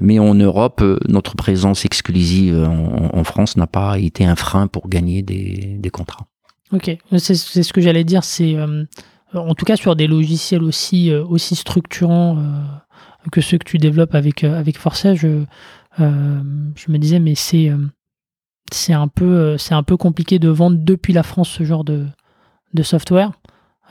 [0.00, 5.22] Mais en Europe, notre présence exclusive en, France n'a pas été un frein pour gagner
[5.22, 6.26] des, des contrats.
[6.72, 8.24] Ok, c'est ce que j'allais dire.
[8.24, 8.56] C'est
[9.32, 12.36] en tout cas sur des logiciels aussi aussi structurants
[13.30, 15.44] que ceux que tu développes avec avec Forcia, je
[15.98, 17.70] me disais mais c'est
[18.70, 21.84] c'est un peu euh, c'est un peu compliqué de vendre depuis la France ce genre
[21.84, 22.06] de,
[22.74, 23.32] de software.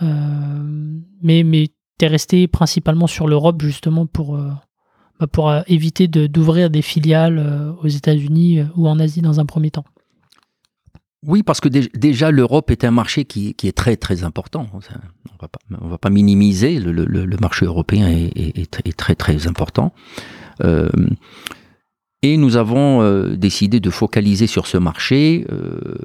[0.02, 4.50] Euh, mais mais tu es resté principalement sur l'Europe justement pour, euh,
[5.20, 9.86] bah pour éviter d'ouvrir des filiales aux États-Unis ou en Asie dans un premier temps.
[11.24, 14.66] Oui, parce que déjà l'Europe est un marché qui, qui, est très très important.
[14.74, 14.80] On
[15.80, 19.94] on va pas minimiser le, le, le marché européen est, est, très très important.
[22.24, 25.46] Euh, et nous avons euh, décidé de focaliser sur ce marché.
[25.52, 25.96] Euh,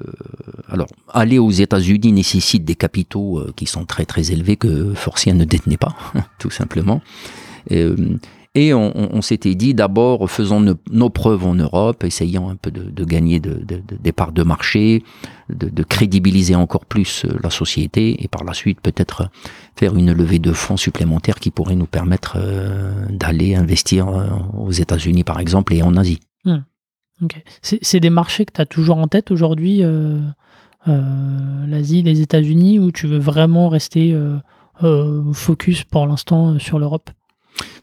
[0.68, 5.34] alors, aller aux États-Unis nécessite des capitaux euh, qui sont très très élevés que Forcia
[5.34, 5.94] ne détenait pas,
[6.38, 7.02] tout simplement.
[7.68, 7.86] Et,
[8.54, 12.70] et on, on s'était dit d'abord faisons nos, nos, preuves en Europe, essayant un peu
[12.70, 15.02] de, de gagner de, de, des parts de marché,
[15.50, 19.28] de, crédibiliser encore plus la société et par la suite peut-être
[19.76, 24.72] faire une levée de fonds supplémentaire qui pourrait nous permettre euh, d'aller investir euh, aux
[24.72, 26.20] États-Unis par exemple et en Asie.
[26.44, 26.56] Mmh.
[27.22, 27.42] Okay.
[27.62, 30.18] C'est des marchés que tu as toujours en tête aujourd'hui, euh,
[30.86, 37.10] euh, l'Asie, les États-Unis, ou tu veux vraiment rester euh, focus pour l'instant sur l'Europe?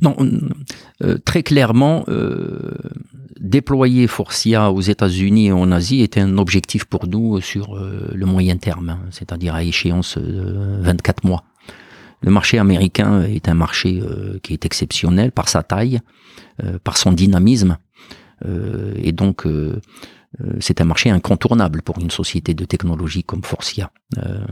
[0.02, 0.16] Non,
[1.26, 2.06] très clairement,
[3.40, 8.58] déployer Forcia aux États-Unis et en Asie était un objectif pour nous sur le moyen
[8.58, 11.44] terme, hein, c'est-à-dire à échéance 24 mois.
[12.24, 14.02] Le marché américain est un marché
[14.42, 16.00] qui est exceptionnel par sa taille,
[16.84, 17.78] par son dynamisme,
[18.46, 19.46] et donc
[20.42, 23.92] euh, c'est un marché incontournable pour une société de technologie comme Forcia.
[24.18, 24.44] Euh,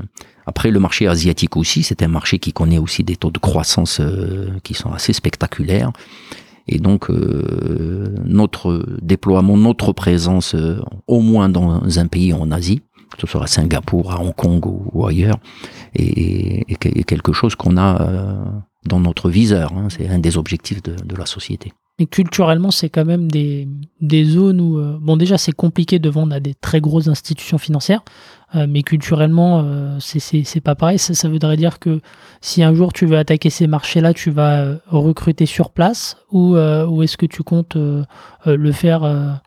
[0.46, 4.00] après, le marché asiatique aussi, c'est un marché qui connaît aussi des taux de croissance
[4.00, 5.92] euh, qui sont assez spectaculaires.
[6.68, 10.56] Et donc, notre déploiement, notre présence,
[11.08, 14.66] au moins dans un pays en Asie, que ce soit à Singapour, à Hong Kong
[14.66, 15.38] ou, ailleurs,
[15.96, 18.08] est, quelque chose qu'on a
[18.86, 19.74] dans notre viseur.
[19.74, 19.88] Hein.
[19.90, 21.72] C'est un des objectifs de, la société.
[22.00, 23.68] Mais culturellement, c'est quand même des,
[24.26, 28.04] zones où, euh, bon, déjà, c'est compliqué de vendre à des très grosses institutions financières,
[28.56, 30.98] euh, mais culturellement, euh, c'est pas pareil.
[30.98, 32.02] Ça, voudrait dire que
[32.40, 36.56] si un jour tu veux attaquer ces marchés-là, tu vas euh, recruter sur place ou,
[36.56, 38.04] euh, est-ce que tu comptes euh,
[38.46, 39.42] le faire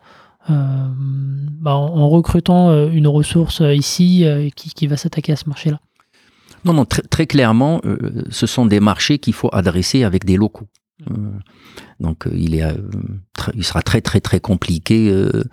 [0.47, 5.79] bah, en, recrutant une ressource ici qui, va s'attaquer à ce marché-là
[6.63, 7.81] Non, non, très clairement,
[8.29, 10.67] ce sont des marchés qu'il faut adresser avec des locaux.
[11.01, 11.39] Mmh.
[11.99, 12.77] Donc euh, il, est, euh,
[13.53, 15.43] il sera très très très compliqué euh,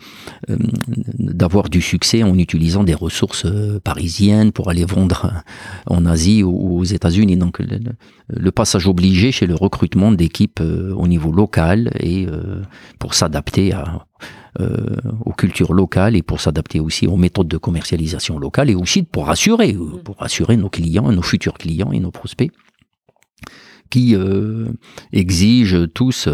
[1.18, 3.46] d'avoir du succès en utilisant des ressources
[3.82, 5.42] parisiennes pour aller vendre
[5.86, 7.36] en Asie ou aux États-Unis.
[7.36, 12.26] Donc le, passage obligé chez le recrutement d'équipes au niveau local et
[13.00, 14.06] pour s'adapter à,
[15.24, 19.26] aux cultures locales et pour s'adapter aussi aux méthodes de commercialisation locales et aussi pour
[19.26, 22.52] rassurer, pour rassurer nos clients, nos futurs clients et nos prospects
[23.92, 24.16] qui
[25.12, 26.28] exigent tous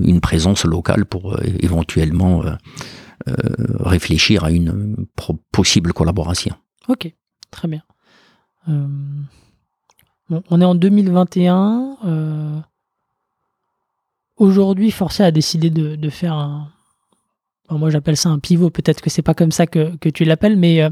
[0.00, 2.42] une présence locale pour éventuellement
[3.80, 5.06] réfléchir à une
[5.52, 6.54] possible collaboration.
[6.88, 7.14] Ok,
[7.50, 7.82] très bien.
[8.66, 12.64] on est en 2021.
[14.38, 16.70] Aujourd'hui, Forcia a décidé de, faire un.
[17.76, 18.70] Moi, j'appelle ça un pivot.
[18.70, 20.88] Peut-être que c'est pas comme ça que, tu l'appelles, mais euh,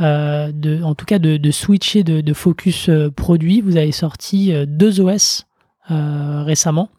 [0.00, 3.60] euh, en tout cas, de, switcher de, focus euh, produit.
[3.60, 5.46] Vous avez sorti deux OS
[5.88, 6.90] récemment.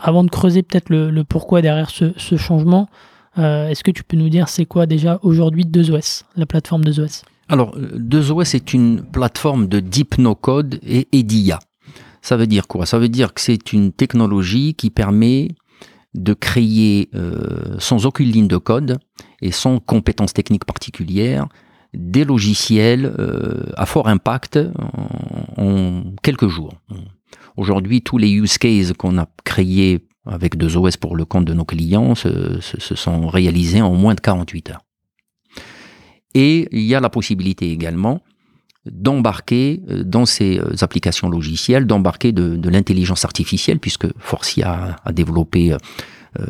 [0.00, 2.88] avant de creuser peut-être le, pourquoi derrière ce, changement,
[3.36, 7.78] est-ce que tu peux nous dire c'est quoi déjà aujourd'hui 2OS, la plateforme 2OS Alors,
[7.78, 11.60] 2OS est une plateforme de deep no code et EDIA.
[12.20, 12.84] Ça veut dire quoi?
[12.84, 15.48] Ça veut dire que c'est une technologie qui permet
[16.18, 18.98] de créer euh, sans aucune ligne de code
[19.40, 21.48] et sans compétences techniques particulières
[21.94, 24.58] des logiciels euh, à fort impact
[25.56, 26.74] en, quelques jours.
[27.56, 31.54] Aujourd'hui, tous les use cases qu'on a créés avec deux OS pour le compte de
[31.54, 34.84] nos clients se, se, sont réalisés en moins de 48 heures.
[36.34, 38.20] Et il y a la possibilité également
[38.92, 45.74] d'embarquer euh, dans ces euh, applications logicielles, d'embarquer de, l'intelligence artificielle, puisque Forcia a, développé
[46.38, 46.46] euh,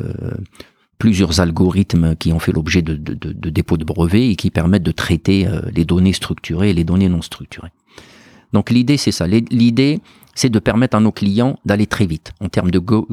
[0.99, 4.91] plusieurs algorithmes qui ont fait l'objet de, de, dépôts de brevets et qui permettent de
[4.91, 7.71] traiter les données structurées et les données non structurées.
[8.53, 9.29] Donc l'idée, c'est ça.
[9.29, 10.01] L'idée,
[10.39, 13.09] c'est de permettre à nos clients d'aller très vite en termes de go,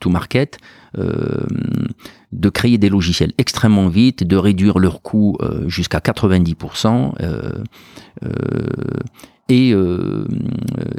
[0.00, 0.58] to market,
[0.96, 1.44] euh,
[2.32, 7.12] de créer des logiciels extrêmement vite, de réduire leurs coûts euh, jusqu'à 90%.
[7.20, 7.62] Euh,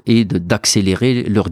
[0.05, 1.47] et, d'accélérer leur,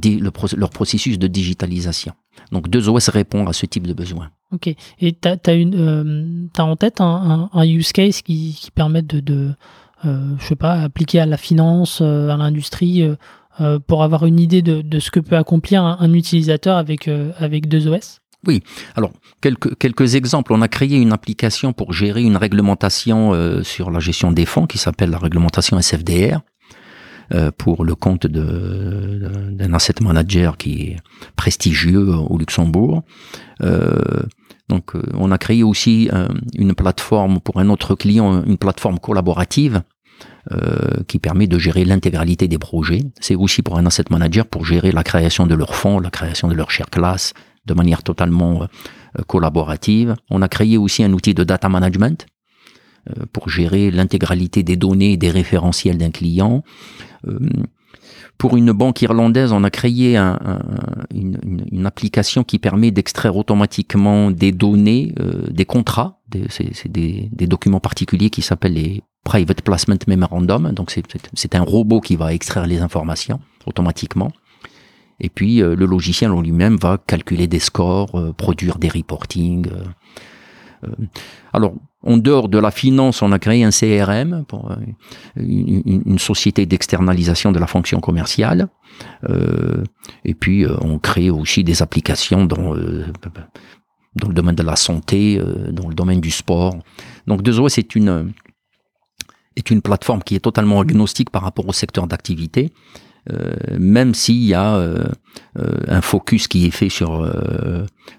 [0.55, 2.13] leur processus de digitalisation.
[2.51, 4.29] Donc 2OS répond à ce type de besoin.
[4.51, 4.67] Ok.
[4.67, 9.55] Et tu as, en tête un, use case qui, permet de, de
[10.03, 13.03] je sais pas, appliquer à la finance, à l'industrie
[13.59, 17.67] euh, pour avoir une idée de, ce que peut accomplir un, utilisateur avec, euh, avec
[17.67, 18.63] deux OS oui,
[18.95, 20.53] alors quelques, quelques exemples.
[20.53, 24.65] On a créé une application pour gérer une réglementation euh, sur la gestion des fonds
[24.65, 26.39] qui s'appelle la réglementation SFDR
[27.57, 30.97] pour le compte d'un asset manager qui est
[31.37, 33.03] prestigieux au Luxembourg.
[34.67, 36.09] donc on a créé aussi
[36.57, 39.81] une plateforme pour un autre client, une plateforme collaborative
[40.51, 43.03] euh, qui permet de gérer l'intégralité des projets.
[43.19, 46.47] C'est aussi pour un asset manager pour gérer la création de leurs fonds, la création
[46.47, 47.33] de leur share class
[47.67, 50.15] de manière totalement euh, collaborative.
[50.31, 52.25] On a créé aussi un outil de data management
[53.07, 56.63] euh, pour gérer l'intégralité des données et des référentiels d'un client.
[58.39, 65.13] Pour une banque irlandaise, on a créé une, application qui permet d'extraire automatiquement des données,
[65.51, 66.19] des contrats.
[66.27, 70.71] Des, documents particuliers qui s'appellent les Private Placement Memorandum.
[70.71, 70.91] Donc
[71.33, 74.31] c'est un robot qui va extraire les informations automatiquement.
[75.21, 79.69] Et puis euh, le logiciel en lui-même va calculer des scores, euh, produire des reportings.
[80.83, 80.89] Euh,
[81.53, 84.75] alors, en dehors de la finance, on a créé un CRM, pour
[85.35, 88.67] une, société d'externalisation de la fonction commerciale.
[90.25, 92.73] et puis, on crée aussi des applications dans,
[94.15, 96.75] dans le domaine de la santé, dans le domaine du sport.
[97.27, 98.33] Donc, Dezo, c'est une,
[99.61, 102.73] est une plateforme qui est totalement agnostique par rapport au secteur d'activité,
[103.31, 105.05] euh, même s'il y a euh,
[105.59, 107.11] euh, un focus qui est fait sur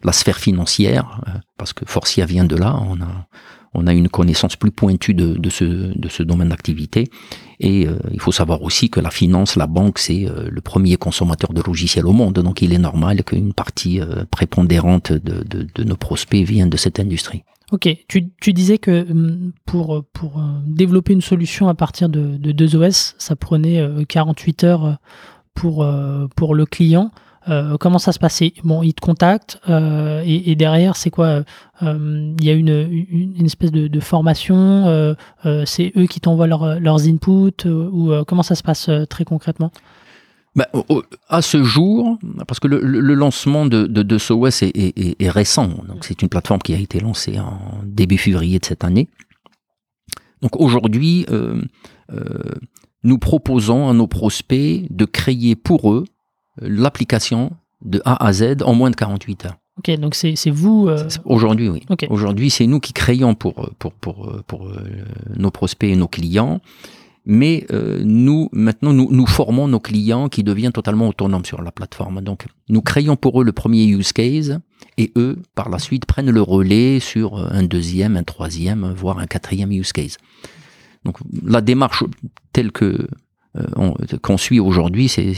[0.05, 1.21] la sphère financière,
[1.59, 3.27] parce que Forcia vient de là, on a,
[3.75, 7.11] on a une connaissance plus pointue de, de ce, de ce domaine d'activité.
[7.59, 11.63] Et il faut savoir aussi que la finance, la banque, c'est le premier consommateur de
[11.63, 14.01] logiciels au monde, donc il est normal qu'une partie
[14.31, 17.45] prépondérante de, de, de nos prospects vienne de cette industrie.
[17.73, 22.37] Ok, tu, tu, disais que hum, pour, pour euh, développer une solution à partir de,
[22.37, 24.93] de 2 OS, ça prenait 48 euh, heures euh,
[25.55, 25.87] pour,
[26.37, 27.11] pour le client.
[27.81, 28.53] comment ça se passait?
[28.63, 31.45] Bon, il te contacte et, derrière, c'est quoi?
[31.81, 35.15] Il y a une, une, espèce de, de formation,
[35.67, 39.73] c'est eux qui t'envoient leurs inputs ou comment ça se passe très concrètement?
[40.55, 40.69] Bah,
[41.29, 46.05] à ce jour, parce que le, lancement de, de, de SOS est, est, récent, donc
[46.05, 49.09] c'est une plateforme qui a été lancée en début février de cette année.
[50.43, 51.63] Donc aujourd'hui, euh,
[52.13, 52.23] euh,
[53.03, 56.05] nous proposons à nos prospects de créer pour eux
[56.61, 59.57] l'application de A à Z en moins de 48 heures.
[59.79, 60.87] Ok, donc c'est vous.
[60.89, 61.83] Euh, aujourd'hui, oui.
[62.11, 64.71] Aujourd'hui, c'est nous qui créons pour, pour, pour, pour
[65.35, 66.61] nos prospects et nos clients
[67.25, 72.21] mais nous, maintenant, nous, nous formons nos clients qui deviennent totalement autonomes sur la plateforme.
[72.21, 74.59] Donc, nous créons pour eux le premier use case
[74.99, 79.27] et eux, par la suite, prennent le relais sur un deuxième, un troisième, voire un
[79.27, 80.17] quatrième use case.
[81.05, 82.05] Donc, la démarche
[82.53, 83.07] telle que
[84.23, 85.35] qu'on suit aujourd'hui, c'est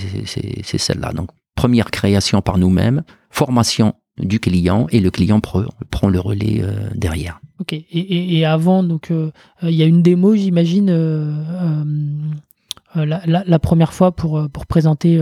[0.79, 1.13] celle-là.
[1.13, 6.89] Donc, première création par nous-mêmes, formation du client et le client prend le relais euh,
[6.95, 7.41] derrière.
[7.61, 7.73] Ok.
[7.73, 9.31] Et, avant, donc, euh,
[9.63, 11.85] il y a une démo, j'imagine, euh,
[12.95, 15.21] la, première fois pour, présenter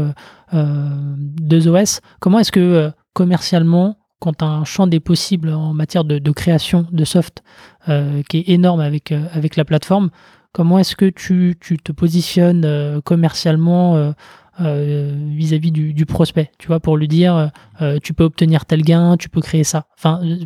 [0.53, 2.01] deux OS.
[2.21, 7.43] Comment est-ce que commercialement, quand un champ des possibles en matière de, création de soft
[7.87, 10.11] qui est énorme avec, avec la plateforme,
[10.53, 14.15] comment est-ce que tu, tu, te positionnes commercialement
[14.61, 17.51] euh, vis-à-vis du, prospect, tu vois, pour lui dire
[17.81, 19.87] euh, tu peux obtenir tel gain, tu peux créer ça.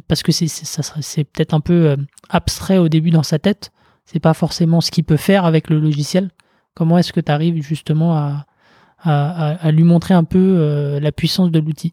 [0.06, 1.96] Parce que c'est peut-être un peu euh,
[2.28, 3.72] abstrait au début dans sa tête.
[4.04, 6.30] C'est pas forcément ce qu'il peut faire avec le logiciel.
[6.74, 8.44] Comment est-ce que tu arrives justement
[9.02, 11.92] à, lui montrer un peu la puissance de l'outil?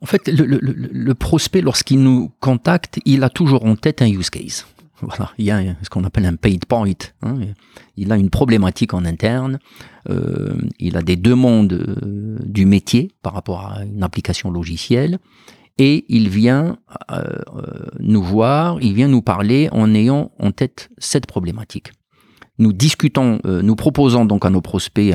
[0.00, 4.64] En fait, le prospect, lorsqu'il nous contacte, il a toujours en tête un use case.
[5.00, 6.90] Voilà, il y a ce qu'on appelle un paid point.
[7.22, 7.38] Hein.
[7.96, 9.58] Il a une problématique en interne,
[10.10, 15.18] euh, il a des demandes euh, du métier par rapport à une application logicielle,
[15.78, 16.78] et il vient
[17.12, 17.22] euh,
[18.00, 21.92] nous voir, il vient nous parler en ayant en tête cette problématique.
[22.60, 25.14] Nous discutons, nous proposons donc à nos prospects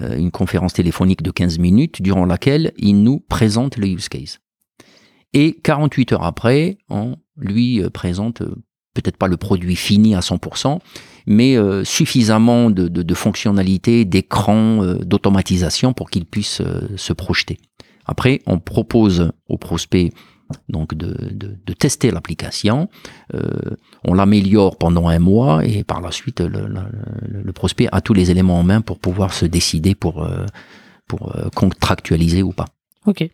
[0.00, 4.40] une conférence téléphonique de 15 minutes durant laquelle il nous présente le use case.
[5.34, 8.42] Et 48 heures après, on lui présente
[8.94, 10.78] peut-être pas le produit fini à 100%,
[11.26, 17.58] mais euh, suffisamment de, fonctionnalités, d'écran, euh, d'automatisation pour qu'il puisse euh, se projeter.
[18.06, 20.12] Après, on propose au prospect
[20.68, 22.88] donc de, tester l'application,
[24.04, 28.60] on l'améliore pendant un mois et par la suite le, prospect a tous les éléments
[28.60, 30.28] en main pour pouvoir se décider pour,
[31.08, 32.66] pour contractualiser ou pas.
[33.06, 33.26] Ok.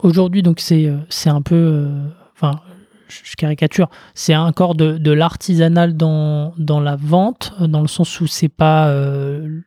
[0.00, 1.86] Aujourd'hui donc c'est c'est un peu,
[2.34, 2.62] enfin
[3.24, 8.88] je caricature, c'est encore de, l'artisanal dans, la vente, dans le sens où c'est pas
[8.88, 9.60] euh,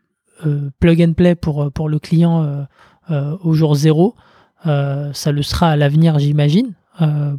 [0.45, 2.65] euh, plug and play pour, le client
[3.09, 4.15] euh, au jour zéro.
[4.63, 6.73] ça le sera à l'avenir, j'imagine,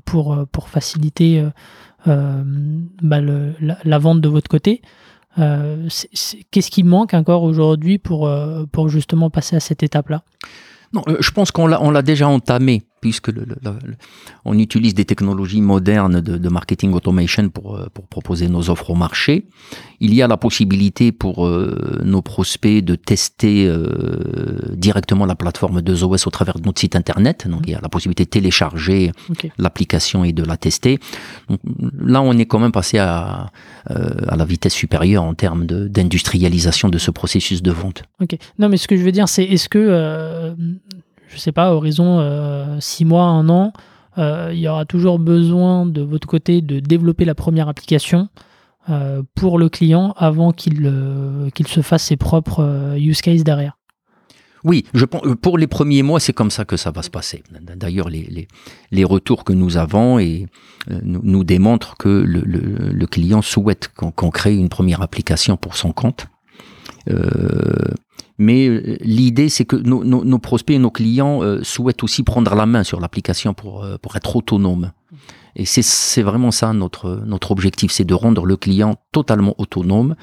[0.04, 1.44] pour, pour faciliter
[2.04, 4.82] bah, la, vente de votre côté.
[5.36, 8.30] Qu'est-ce qui manque encore aujourd'hui pour,
[8.72, 10.22] pour justement passer à cette étape-là?
[10.92, 13.30] Non, je pense qu'on l'a déjà entamé puisque
[14.44, 18.94] on utilise des technologies modernes de, marketing automation pour, euh, pour, proposer nos offres au
[18.94, 19.46] marché.
[20.00, 25.82] Il y a la possibilité pour euh, nos prospects de tester euh, directement la plateforme
[25.82, 27.46] de OS au travers de notre site internet.
[27.48, 29.12] Donc il y a la possibilité de télécharger
[29.58, 30.98] l'application et de la tester.
[31.98, 33.50] là, on est quand même passé à,
[33.86, 38.04] à la vitesse supérieure en termes d'industrialisation de, ce processus de vente.
[38.20, 38.36] Ok.
[38.58, 40.54] Non, mais ce que je veux dire, c'est est-ce que
[41.28, 43.72] je sais pas, horizon euh, six mois, un an,
[44.18, 48.28] euh, il y aura toujours besoin de votre côté de développer la première application
[48.88, 50.80] euh, pour le client avant qu'il
[51.66, 53.76] se fasse ses propres use cases derrière.
[54.64, 57.44] Oui, je pense, pour les premiers mois, c'est comme ça que ça va se passer.
[57.76, 58.48] D'ailleurs, les, les,
[58.90, 60.46] les, retours que nous avons et,
[61.02, 66.26] nous, démontrent que le, le, client souhaite qu'on crée une première application pour son compte.
[67.08, 67.94] Euh,
[68.38, 72.66] mais euh, l'idée, c'est que nos, prospects et nos clients euh, souhaitent aussi prendre la
[72.66, 74.92] main sur l'application pour, euh, pour être autonomes.
[75.58, 80.14] Et c'est vraiment ça notre, notre objectif, c'est de rendre le client totalement autonome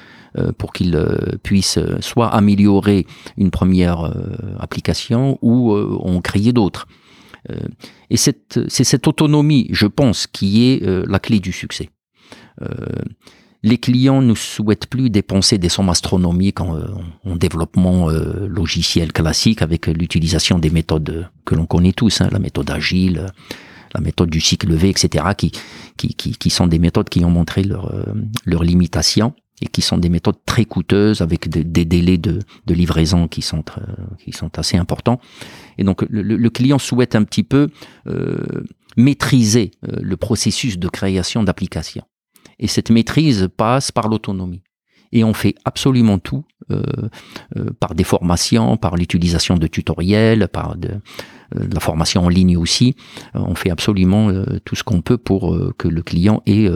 [0.58, 0.96] pour qu'il
[1.42, 3.04] puisse soit améliorer
[3.36, 4.14] une première
[4.60, 6.86] application ou en créer d'autres.
[8.10, 8.38] et c'est
[8.68, 11.90] cette autonomie, je pense, qui est la clé du succès
[13.64, 19.62] les clients ne souhaitent plus dépenser des sommes astronomiques en, euh, développement euh, logiciel classique
[19.62, 23.32] avec l'utilisation des méthodes que l'on connaît tous, hein, la méthode agile,
[23.94, 25.52] la méthode du cycle V, etc., qui,
[25.96, 28.04] qui, qui, sont des méthodes qui ont montré leur, euh,
[28.44, 33.28] leur limitation et qui sont des méthodes très coûteuses avec des délais de, de, livraison
[33.28, 33.64] qui sont,
[34.22, 35.20] qui sont assez importants.
[35.78, 37.68] Et donc le, client souhaite un petit peu
[38.96, 42.02] maîtriser le processus de création d'applications.
[42.58, 44.62] Et cette maîtrise passe par l'autonomie.
[45.12, 46.82] Et on fait absolument tout euh,
[47.56, 50.98] euh, par des formations, par l'utilisation de tutoriels, par euh,
[51.72, 52.96] la formation en ligne aussi.
[53.34, 54.32] on fait absolument
[54.64, 56.68] tout ce qu'on peut pour que le client ait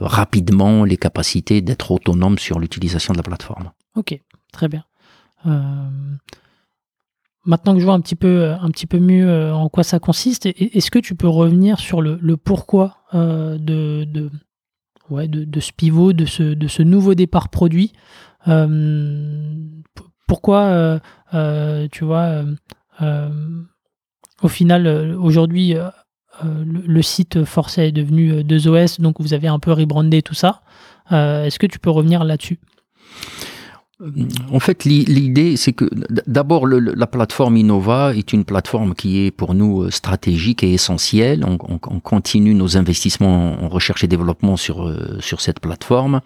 [0.00, 3.70] rapidement les capacités d'être autonome sur l'utilisation de la plateforme.
[3.94, 4.18] Ok,
[4.52, 4.84] très bien.
[7.44, 10.46] Maintenant que je vois un petit peu, un petit peu mieux en quoi ça consiste,
[10.46, 14.30] est-ce que tu peux revenir sur le, pourquoi de,
[15.10, 17.92] ouais, de, ce pivot, de ce, de ce nouveau départ produit.
[20.26, 21.00] pourquoi,
[21.32, 22.44] tu vois,
[24.42, 25.74] au final, aujourd'hui,
[26.42, 30.62] le, site Forcé est devenu 2OS, donc vous avez un peu rebrandé tout ça.
[31.10, 32.58] Est-ce que tu peux revenir là-dessus?
[34.52, 35.86] En fait, l'idée, c'est que
[36.26, 41.44] d'abord, la plateforme Innova est une plateforme qui est pour nous euh, stratégique et essentielle.
[41.46, 46.20] On, continue nos investissements en recherche et développement sur, euh, sur cette plateforme.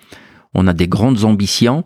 [0.52, 1.84] On a des grandes ambitions.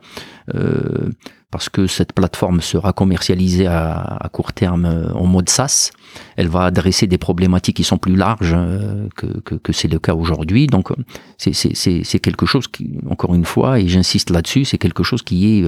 [0.54, 1.10] Euh,
[1.54, 5.92] parce que cette plateforme sera commercialisée à, court terme euh, en mode SaaS.
[6.34, 9.28] Elle va adresser des problématiques qui sont plus larges euh, que,
[9.58, 10.66] que, c'est le cas aujourd'hui.
[10.66, 10.96] Donc euh,
[11.38, 15.64] c'est quelque chose qui, encore une fois, et j'insiste là-dessus, c'est quelque chose qui est,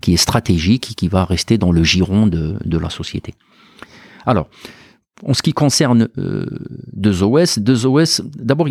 [0.00, 3.34] qui est stratégique et qui va rester dans le giron de, de la société.
[4.26, 4.46] Alors,
[5.24, 6.46] en ce qui concerne euh,
[6.96, 8.68] 2OS, 2OS, d'abord,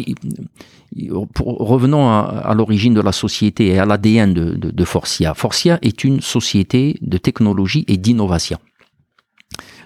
[1.40, 5.34] revenons à, l'origine de la société et à l'ADN de, Forcia.
[5.34, 8.60] Forcia est une société de technologie et d'innovation.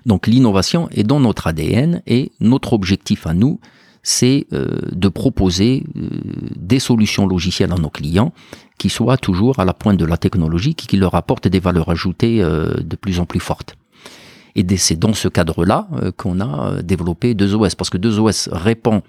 [0.05, 3.59] Donc l'innovation est dans notre ADN et notre objectif à nous,
[4.01, 6.09] c'est euh, de proposer euh,
[6.55, 8.33] des solutions logicielles à nos clients
[8.77, 12.39] qui soient toujours à la pointe de la technologie, qui, leur apportent des valeurs ajoutées
[12.39, 13.75] de plus en plus fortes.
[14.55, 19.01] Et c'est dans ce cadre-là euh, qu'on a euh, développé 2OS, parce que 2OS répond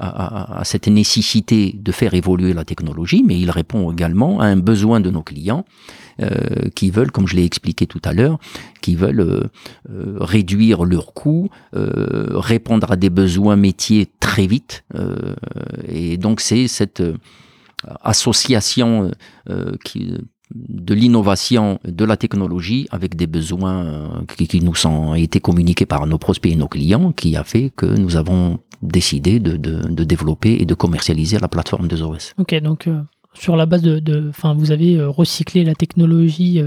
[0.00, 5.00] à, cette nécessité de faire évoluer la technologie, mais il répond également à un besoin
[5.00, 5.64] de nos clients
[6.20, 8.38] euh, qui veulent, comme je l'ai expliqué tout à l'heure,
[8.80, 9.48] qui veulent
[9.88, 14.84] réduire leurs coûts, répondre à des besoins métiers très vite.
[15.88, 17.02] et donc c'est cette
[18.02, 19.10] association
[19.84, 20.14] qui
[20.54, 26.06] de l'innovation, de la technologie avec des besoins euh, qui, nous ont été communiqués par
[26.06, 29.56] nos prospects et nos clients qui a fait que nous avons décidé de,
[30.04, 32.32] développer et de commercialiser la plateforme des OS.
[32.38, 33.00] Ok, donc euh,
[33.34, 36.60] sur la base de, enfin, vous avez euh, recyclé la technologie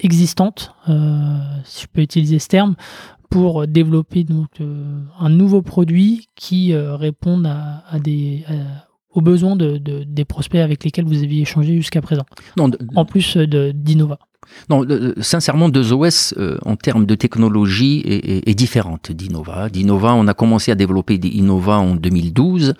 [0.00, 2.76] existante, si je peux utiliser ce terme,
[3.30, 4.48] pour développer donc
[5.18, 8.44] un nouveau produit qui réponde à, à des
[9.18, 12.24] aux besoins de, des prospects avec lesquels vous aviez échangé jusqu'à présent
[12.56, 14.20] non, En plus d'Innova
[14.70, 14.86] non,
[15.20, 19.68] sincèrement, 2OS, euh, en termes de technologie, est, différente d'Innova.
[19.68, 22.72] D'Innova, on a commencé à développer Innova en 2012,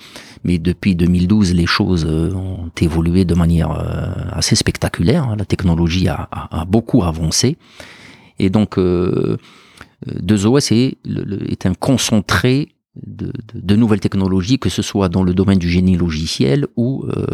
[0.44, 5.24] mais depuis 2012, les choses euh, ont évolué de manière euh, assez spectaculaire.
[5.24, 5.36] Hein.
[5.36, 6.28] La technologie a,
[6.66, 7.58] beaucoup avancé.
[8.38, 10.96] Et donc, 2OS est,
[11.50, 12.68] est un concentré
[13.06, 17.26] de, nouvelles technologies, que ce soit dans le domaine du génie logiciel ou, euh,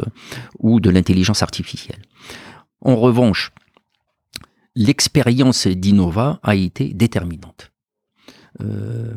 [0.59, 2.03] ou de l'intelligence artificielle.
[2.81, 3.53] En revanche,
[4.75, 7.73] l'expérience d'Innova a été déterminante.
[8.61, 9.15] Euh,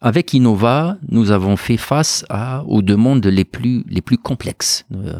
[0.00, 4.86] avec Innova, nous avons fait face à, aux demandes les plus, les plus complexes.
[4.94, 5.18] Euh,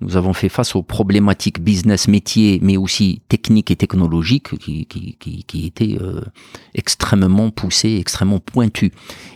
[0.00, 5.98] nous avons fait face aux problématiques business, métier, mais aussi techniques et technologiques qui, étaient
[6.00, 6.20] euh,
[6.74, 8.92] extrêmement poussées, extrêmement pointues.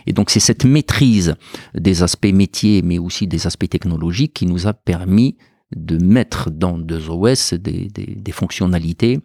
[0.07, 1.35] Et donc c'est cette maîtrise
[1.75, 5.37] des aspects métiers, mais aussi des aspects technologiques qui nous a permis
[5.75, 9.19] de mettre dans 2OS des, des, fonctionnalités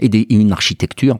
[0.00, 1.18] et des, une architecture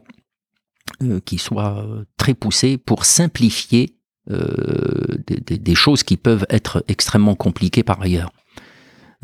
[1.01, 1.85] euh, qui soit
[2.17, 3.95] très poussée pour simplifier
[4.31, 8.31] euh, des, choses qui peuvent être extrêmement compliquées par ailleurs.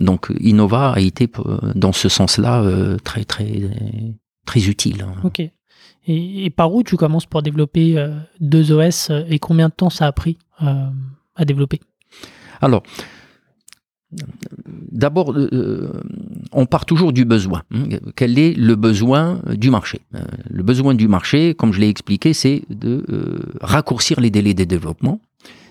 [0.01, 3.49] Donc Innova a été euh, dans ce sens-là euh, très très
[4.45, 5.05] très utile.
[5.23, 5.41] Ok.
[6.07, 8.03] Et, par où tu commences pour développer
[8.39, 11.79] deux OS et combien de temps ça a pris à développer?
[12.59, 12.81] Alors,
[14.91, 16.01] D'abord, euh, euh,
[16.51, 17.63] on part toujours du besoin.
[17.73, 17.85] Hein.
[18.15, 20.01] Quel est le besoin du marché?
[20.15, 23.05] Euh, Le besoin du marché, comme je l'ai expliqué, c'est de
[23.61, 25.21] raccourcir les délais de développement,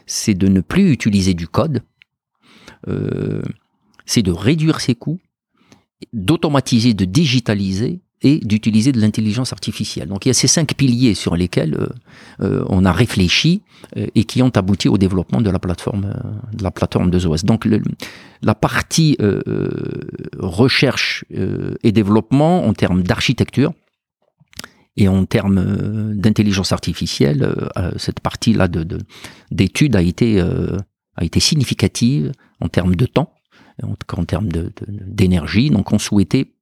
[0.06, 1.82] c'est de ne plus utiliser du code,
[4.10, 5.20] c'est de réduire ses coûts,
[6.12, 10.08] d'automatiser, de digitaliser et d'utiliser de l'intelligence artificielle.
[10.08, 11.88] Donc il y a ces cinq piliers sur lesquels euh,
[12.42, 13.62] euh, on a réfléchi
[13.96, 16.12] euh, et qui ont abouti au développement de la plateforme
[16.52, 17.44] de la plateforme de ZOS.
[17.44, 17.68] Donc
[18.42, 19.16] la partie
[20.38, 23.72] recherche et développement en termes d'architecture
[24.96, 27.54] et en termes d'intelligence artificielle,
[27.96, 28.98] cette partie-là de,
[29.50, 33.32] d'études a été a été significative en termes de temps,
[33.82, 34.48] en, termes
[34.88, 35.70] d'énergie.
[35.70, 36.52] Donc on souhaitait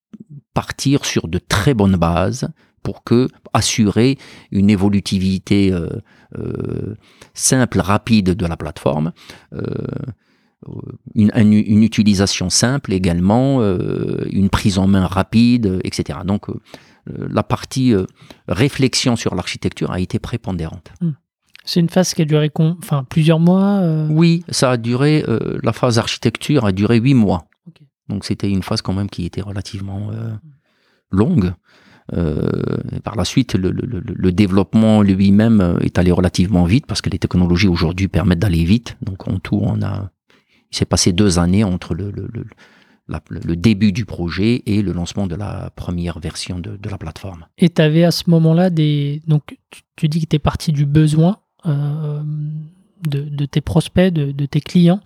[0.54, 2.48] partir sur de très bonnes bases
[2.82, 3.02] pour
[3.52, 4.18] assurer
[4.50, 5.88] une évolutivité euh,
[6.38, 6.94] euh,
[7.34, 9.12] simple, rapide de la plateforme,
[9.52, 9.62] euh,
[11.14, 16.18] une, utilisation simple également, une prise en main rapide, etc.
[16.24, 16.46] Donc
[17.06, 17.94] la partie
[18.48, 20.90] réflexion sur l'architecture a été prépondérante.
[21.00, 21.12] Hmm.
[21.68, 25.22] C'est une phase qui a duré enfin, plusieurs mois Oui, ça a duré,
[25.62, 27.46] la phase architecture a duré huit mois.
[28.08, 30.10] Donc c'était une phase quand même qui était relativement
[31.10, 31.52] longue.
[33.04, 37.68] par la suite, le, le développement lui-même est allé relativement vite parce que les technologies
[37.68, 38.96] aujourd'hui permettent d'aller vite.
[39.02, 40.10] Donc en tout, on a,
[40.72, 42.10] il s'est passé deux années entre le,
[43.30, 47.46] le début du projet et le lancement de la première version de, la plateforme.
[47.56, 49.22] Et tu avais à ce moment-là des.
[49.26, 49.58] Donc,
[49.96, 52.22] tu, dis que tu es parti du besoin euh,
[53.08, 55.00] de, tes prospects, de, tes clients.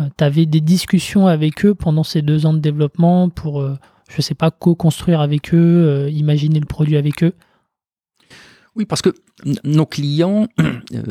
[0.00, 3.76] Euh, tu avais des discussions avec eux pendant ces deux ans de développement pour, euh,
[4.08, 7.34] je ne sais pas, co-construire avec eux, imaginer le produit avec eux
[8.78, 9.12] oui, parce que
[9.64, 11.02] nos clients euh,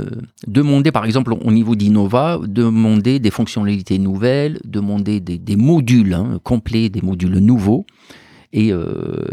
[0.48, 6.88] demandaient, par exemple, au niveau d'Innova, demandaient des fonctionnalités nouvelles, demandaient des, modules hein, complets,
[6.88, 7.86] des modules nouveaux,
[8.54, 9.26] et euh,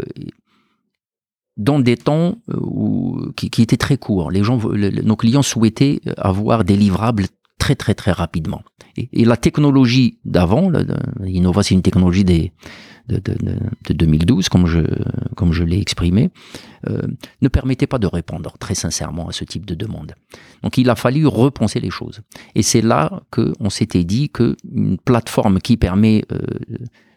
[1.57, 4.31] dans des temps euh, qui, étaient très courts.
[4.31, 7.25] Les gens, nos clients souhaitaient avoir des livrables
[7.57, 8.61] très très très rapidement.
[8.97, 10.71] Et, la technologie d'avant,
[11.25, 12.51] Innova, c'est une technologie des
[13.07, 14.79] de, 2012, comme je,
[15.35, 16.31] comme je l'ai exprimé,
[16.89, 17.01] euh,
[17.41, 20.13] ne permettait pas de répondre très sincèrement à ce type de demande.
[20.63, 22.21] Donc il a fallu repenser les choses.
[22.55, 26.39] Et c'est là qu'on s'était dit qu'une plateforme qui permet euh,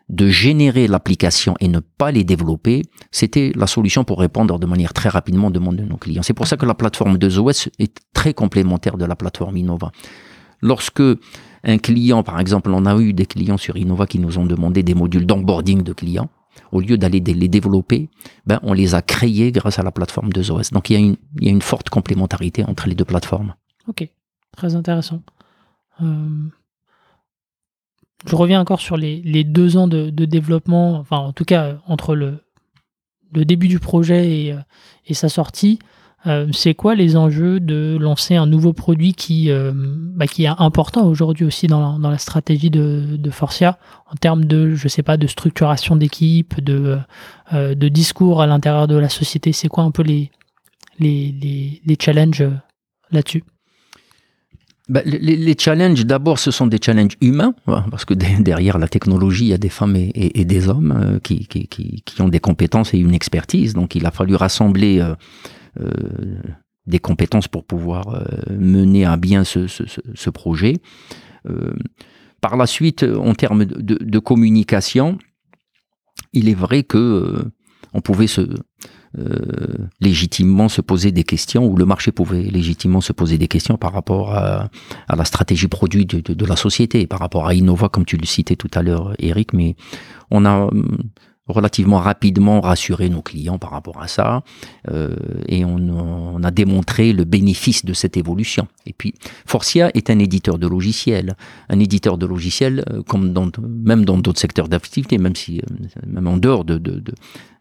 [0.08, 4.94] de générer l'application et ne pas les développer, c'était la solution pour répondre de manière
[4.94, 6.22] très rapidement aux demandes de nos clients.
[6.22, 9.92] C'est pour ça que la plateforme 2OS est très complémentaire de la plateforme Innova.
[10.62, 11.02] Lorsque
[11.64, 14.82] un client, par exemple, on a eu des clients sur Innova qui nous ont demandé
[14.82, 16.30] des modules d'onboarding de clients.
[16.72, 18.08] Au lieu d'aller les développer,
[18.46, 20.70] ben, on les a créés grâce à la plateforme de OS.
[20.70, 23.54] Donc il y, a une, il y a une forte complémentarité entre les deux plateformes.
[23.86, 24.08] Ok,
[24.56, 25.22] très intéressant.
[26.02, 26.48] Euh,
[28.26, 32.40] je reviens encore sur les, deux ans de, développement, enfin en tout cas entre le,
[33.32, 35.78] début du projet et, euh, sa sortie.
[36.26, 41.06] Euh, c'est quoi les enjeux de lancer un nouveau produit qui, euh, bah, est important
[41.06, 43.78] aujourd'hui aussi dans la, stratégie de, Forcia
[44.10, 46.98] en termes de, je sais pas, de structuration d'équipe, de,
[47.52, 49.52] euh, discours à l'intérieur de la société?
[49.52, 50.30] C'est quoi un peu les
[52.00, 52.44] challenges
[53.12, 53.44] là-dessus?
[54.88, 57.54] Bah, les, challenges, d'abord, ce sont des challenges humains,
[57.90, 61.68] parce que derrière la technologie, il y a des femmes et, des hommes qui, qui,
[61.68, 63.74] qui, qui, ont des compétences et une expertise.
[63.74, 65.02] Donc, il a fallu rassembler
[65.80, 66.38] euh,
[66.86, 70.78] des compétences pour pouvoir euh, mener à bien ce, projet.
[71.46, 71.74] Euh,
[72.40, 75.18] par la suite, en termes de, communication,
[76.32, 77.44] il est vrai que
[77.92, 78.40] on pouvait se,
[80.00, 83.92] légitimement se poser des questions, ou le marché pouvait légitimement se poser des questions par
[83.92, 84.70] rapport à,
[85.08, 88.56] la stratégie produit de, de, la société, par rapport à Innova, comme tu le citais
[88.56, 89.76] tout à l'heure, Eric, mais
[90.30, 90.68] on a
[91.48, 94.42] relativement rapidement rassurer nos clients par rapport à ça
[94.90, 95.16] euh,
[95.48, 98.68] et on, on, a démontré le bénéfice de cette évolution.
[98.86, 99.14] Et puis
[99.46, 101.36] Forcia est un éditeur de logiciels,
[101.68, 105.86] un éditeur de logiciels euh, comme dans, même dans d'autres secteurs d'activité, même si euh,
[106.06, 107.02] même en dehors de, de,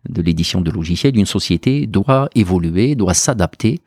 [0.09, 3.79] de, l'édition de logiciels, une société doit évoluer, doit s'adapter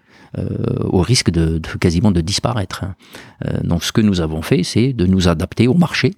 [0.85, 2.85] au risque de, quasiment de disparaître.
[3.65, 6.13] Donc ce que nous avons fait, c'est de nous adapter au marché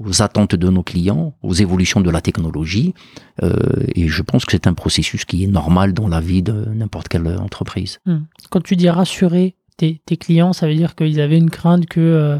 [0.00, 2.94] aux attentes de nos clients, aux évolutions de la technologie.
[3.42, 3.52] Euh,
[3.94, 7.08] et je pense que c'est un processus qui est normal dans la vie de n'importe
[7.08, 7.98] quelle entreprise.
[8.06, 8.20] Hmm.
[8.50, 12.38] Quand tu dis rassurer tes, clients, ça veut dire qu'ils avaient une crainte que,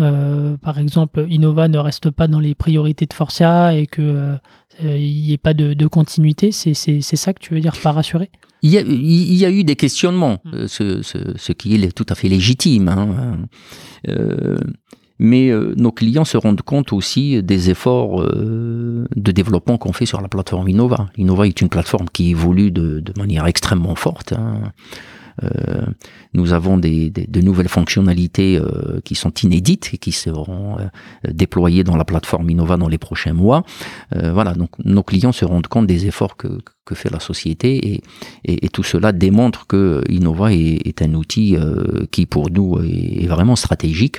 [0.00, 4.40] euh, par exemple, Innova ne reste pas dans les priorités de Forcia et qu'il
[4.82, 6.52] n'y ait pas de, continuité.
[6.52, 8.30] C'est ça que tu veux dire par rassurer?
[8.64, 10.66] Il y, a, il y, a, eu des questionnements, hmm.
[10.68, 12.88] ce, ce, ce, qui est tout à fait légitime.
[12.88, 13.48] Hein
[15.22, 20.04] mais euh, nos clients se rendent compte aussi des efforts euh, de développement qu'on fait
[20.04, 21.08] sur la plateforme Innova.
[21.16, 24.32] Innova est une plateforme qui évolue de, manière extrêmement forte.
[24.32, 24.72] Hein.
[25.42, 25.86] Euh,
[26.34, 30.86] nous avons des, des, de nouvelles fonctionnalités euh, qui sont inédites et qui seront euh,
[31.30, 33.62] déployées dans la plateforme Innova dans les prochains mois.
[34.12, 38.02] voilà, donc nos clients se rendent compte des efforts que, que fait la société et,
[38.44, 41.56] et, tout cela démontre que Innova est, est un outil
[42.10, 44.18] qui pour nous est, vraiment stratégique.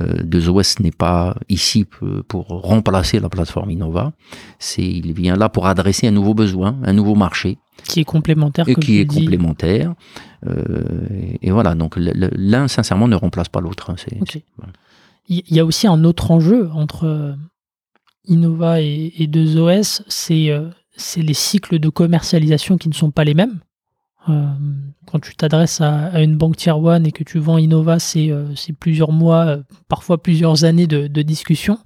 [0.00, 1.84] Euh, 2OS n'est pas ici
[2.28, 4.12] pour remplacer la plateforme Innova,
[4.58, 8.68] c'est il vient là pour adresser un nouveau besoin, un nouveau marché qui est complémentaire.
[8.68, 9.94] Et qui est complémentaire.
[10.46, 10.84] Euh,
[11.42, 13.90] et, voilà, donc l'un, sincèrement, ne remplace pas l'autre.
[13.90, 13.96] Hein,
[15.28, 17.34] il y a aussi un autre enjeu entre euh,
[18.26, 23.60] Innova et, 2OS, euh, c'est les cycles de commercialisation qui ne sont pas les mêmes.
[24.26, 28.30] quand tu t'adresses à, une banque tier 1 et que tu vends Innova, c'est
[28.78, 29.58] plusieurs mois,
[29.88, 31.78] parfois plusieurs années de, discussion.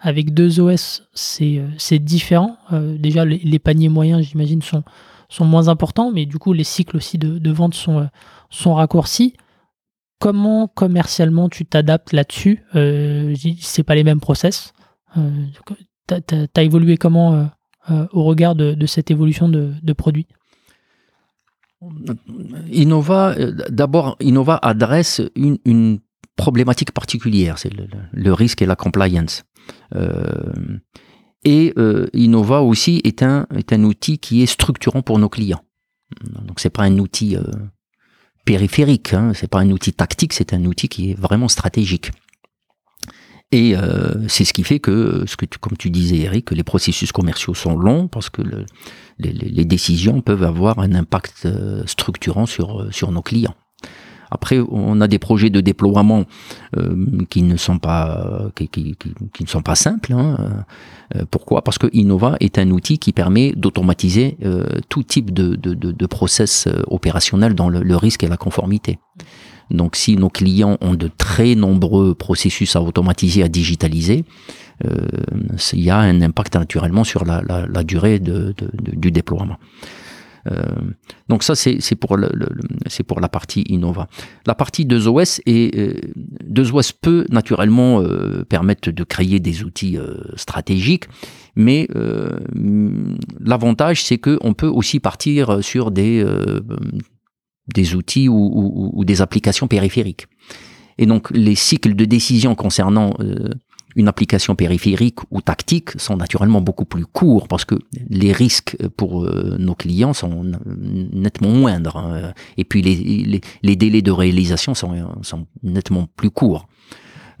[0.00, 2.58] Avec 2OS, c'est différent.
[2.98, 4.82] déjà, les paniers moyens, j'imagine, sont,
[5.28, 8.06] sont moins importants, mais du coup, les cycles aussi de, vente sont, euh,
[8.50, 9.34] sont raccourcis.
[10.18, 14.72] Comment commercialement tu t'adaptes là-dessus euh, C'est pas les mêmes process.
[15.16, 15.30] Euh,
[16.08, 16.14] tu
[16.54, 17.48] as, évolué comment
[17.88, 20.26] au regard de, cette évolution de, de produits
[22.72, 23.34] Innova,
[23.68, 25.98] d'abord, Innova adresse une,
[26.36, 27.70] problématique particulière, c'est
[28.12, 29.44] le, risque et la compliance.
[31.44, 31.74] Et
[32.12, 35.62] Innova aussi est un, est un outil qui est structurant pour nos clients.
[36.46, 37.36] Donc c'est pas un outil
[38.44, 39.14] périphérique.
[39.14, 39.32] Hein.
[39.34, 42.10] C'est pas un outil tactique, c'est un outil qui est vraiment stratégique.
[43.52, 46.64] Et euh, c'est ce qui fait que, ce que comme tu disais Eric, que les
[46.64, 48.42] processus commerciaux sont longs parce que
[49.18, 53.54] les, décisions peuvent avoir un impact euh, structurant sur, euh, sur nos clients.
[54.34, 56.24] Après, on a des projets de déploiement
[56.76, 56.96] euh,
[57.30, 58.50] qui ne sont pas
[59.74, 60.12] simples.
[60.12, 60.64] Hein.
[61.14, 61.62] Euh, pourquoi?
[61.62, 66.68] Parce que Innova est un outil qui permet d'automatiser euh, tout type de, de, process
[66.88, 68.98] opérationnel dans le, risque et la conformité.
[69.70, 74.24] Donc, si nos clients ont de très nombreux processus à automatiser, à digitaliser,
[74.84, 74.98] euh,
[75.72, 79.56] il y a un impact naturellement sur la, durée du déploiement.
[80.50, 80.62] Euh,
[81.28, 82.30] donc ça, c'est pour, le,
[82.86, 84.08] c'est pour la partie Innova.
[84.46, 86.00] La partie 2OS, et,
[86.48, 89.98] 2OS euh, peut naturellement euh, permettre de créer des outils
[90.36, 91.04] stratégiques,
[91.56, 91.88] mais
[93.40, 96.24] l'avantage, c'est qu'on peut aussi partir sur des,
[97.74, 100.26] des outils ou, ou, des applications périphériques.
[100.98, 103.16] Et donc les cycles de décision concernant
[103.96, 107.76] une application périphérique ou tactique sont naturellement beaucoup plus courts parce que
[108.08, 110.44] les risques pour euh, nos clients sont
[111.12, 111.96] nettement moindres.
[111.96, 112.32] Hein.
[112.56, 116.66] Et puis les, délais de réalisation sont, nettement plus courts.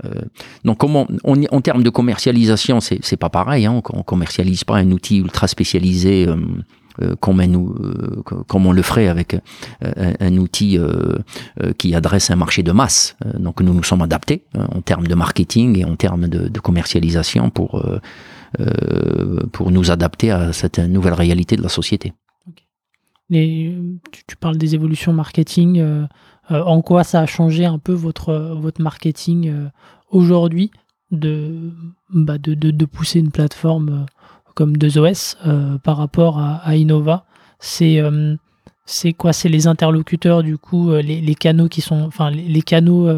[0.04, 0.22] Euh,
[0.64, 3.66] donc comment, en termes de commercialisation, c'est pas pareil.
[3.66, 6.36] Hein, on, commercialise pas un outil ultra spécialisé euh,
[7.20, 10.78] comme, euh, comme, on le ferait avec euh, un, outil
[11.78, 13.16] qui adresse un marché de masse.
[13.38, 17.84] Donc nous nous sommes adaptés en termes de marketing et en termes de, commercialisation pour,
[19.52, 22.12] pour nous adapter à cette nouvelle réalité de la société.
[23.30, 25.82] Tu, parles des évolutions marketing.
[26.48, 29.52] en quoi ça a changé un peu votre, votre marketing
[30.10, 30.70] aujourd'hui
[31.10, 34.06] bah de, de, de, pousser une plateforme
[34.54, 37.24] comme 2OS euh, par rapport à, Innova.
[37.58, 38.36] C'est euh,
[38.86, 39.32] c'est quoi?
[39.32, 43.08] C'est les interlocuteurs du coup, euh, les, canaux qui sont, enfin les, canaux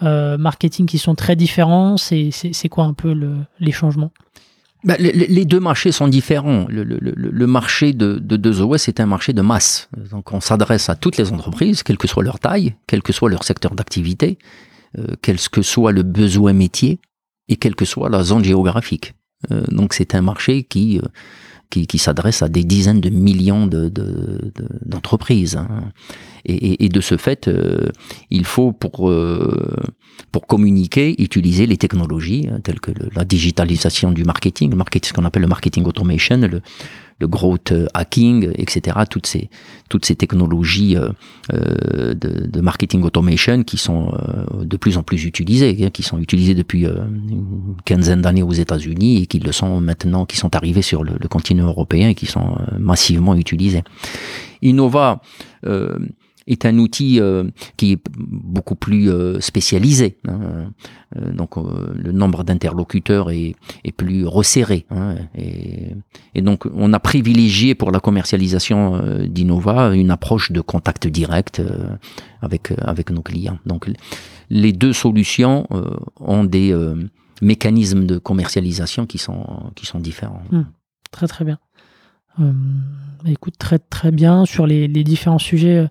[0.00, 1.96] marketing qui sont très différents.
[1.96, 4.10] C'est quoi un peu le, les changements?
[4.84, 6.66] Bah, les, deux marchés sont différents.
[6.68, 9.88] Le, le, le marché de, de 2OS est un marché de masse.
[10.10, 13.30] Donc on s'adresse à toutes les entreprises, quelle que soit leur taille, quel que soit
[13.30, 14.38] leur secteur d'activité,
[15.20, 16.98] quel que soit le besoin métier
[17.48, 19.14] et quelle que soit la zone géographique.
[19.50, 21.02] Euh, donc c'est un marché qui, euh,
[21.70, 25.52] qui, qui s'adresse à des dizaines de millions d'entreprises.
[25.52, 25.92] De, de, hein.
[26.44, 27.88] et, et, de ce fait, euh,
[28.30, 29.12] il faut pour,
[30.30, 35.14] pour communiquer utiliser les technologies hein, telles que la digitalisation du marketing, le marketing, ce
[35.14, 36.60] qu'on appelle le marketing automation, le,
[37.22, 38.98] le growth hacking, etc.
[39.08, 39.48] Toutes ces,
[39.88, 41.08] toutes ces technologies euh,
[41.52, 46.02] euh, de, de, marketing automation qui sont euh, de plus en plus utilisées, hein, qui
[46.02, 50.54] sont utilisées depuis une quinzaine d'années aux États-Unis et qui le sont maintenant, qui sont
[50.56, 53.84] arrivées sur le, le continent européen et qui sont massivement utilisées.
[54.60, 55.20] Innova
[56.46, 57.44] est un outil euh,
[57.76, 60.18] qui est beaucoup plus euh, spécialisé.
[60.28, 60.70] Hein.
[61.16, 64.86] Euh, donc le nombre d'interlocuteurs est, est, plus resserré.
[64.90, 65.16] Hein.
[65.36, 71.62] Et, donc on a privilégié pour la commercialisation d'Innova une approche de contact direct
[72.40, 73.58] avec, avec nos clients.
[73.66, 73.90] Donc
[74.50, 75.66] les deux solutions
[76.18, 76.74] ont des
[77.42, 80.42] mécanismes de commercialisation qui sont, qui sont différents.
[80.50, 80.62] Mmh.
[81.10, 81.58] Très très bien.
[82.40, 82.52] Euh,
[83.26, 85.88] écoute, très très bien sur les, différents sujets.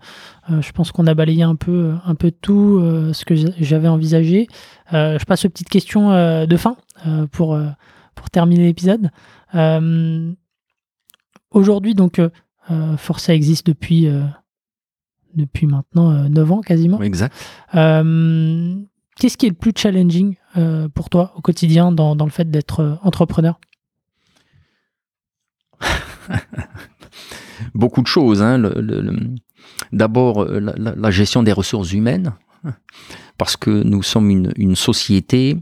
[0.50, 3.88] Euh, je pense qu'on a balayé un peu, un peu tout euh, ce que j'avais
[3.88, 4.48] envisagé.
[4.92, 6.10] je passe aux petites questions
[6.46, 6.76] de fin
[7.32, 7.60] pour,
[8.16, 9.12] pour terminer l'épisode.
[11.52, 12.22] Aujourd'hui, donc,
[12.98, 14.08] Forza existe depuis,
[15.34, 17.02] depuis maintenant 9 ans quasiment.
[17.02, 17.34] Exact.
[17.74, 20.36] Qu'est-ce qui est le plus challenging
[20.94, 23.60] pour toi au quotidien dans, dans le fait d'être entrepreneur?
[27.74, 28.42] Beaucoup de choses.
[28.42, 28.62] Hein.
[29.92, 32.34] D'abord, euh, la, gestion des ressources humaines,
[33.38, 35.58] parce que nous sommes une, société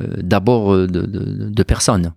[0.00, 2.12] euh, d'abord euh, de, personnes.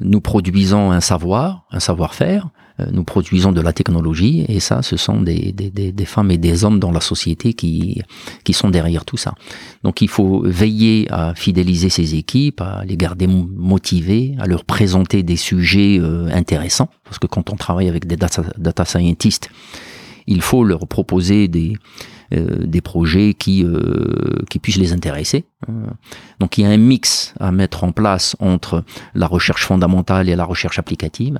[0.00, 2.50] nous produisons un savoir, un savoir-faire,
[2.92, 6.64] nous produisons de la technologie et ça, ce sont des, des, des, femmes et des
[6.64, 8.02] hommes dans la société qui,
[8.44, 9.34] qui sont derrière tout ça.
[9.82, 15.22] Donc il faut veiller à fidéliser ces équipes, à les garder motivées, à leur présenter
[15.22, 19.50] des sujets euh, intéressants, parce que quand on travaille avec des data, data scientists,
[20.26, 21.74] il faut leur proposer des,
[22.30, 23.64] des projets qui,
[24.50, 25.46] qui puissent les intéresser.
[25.66, 25.94] Hein.
[26.40, 30.36] Donc il y a un mix à mettre en place entre la recherche fondamentale et
[30.36, 31.38] la recherche applicative.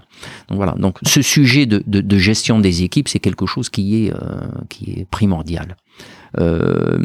[0.48, 0.72] Donc voilà.
[0.72, 4.14] Donc ce sujet de, de, de gestion des équipes, c'est quelque chose qui est,
[4.68, 5.76] qui est primordial.
[6.38, 6.98] Euh,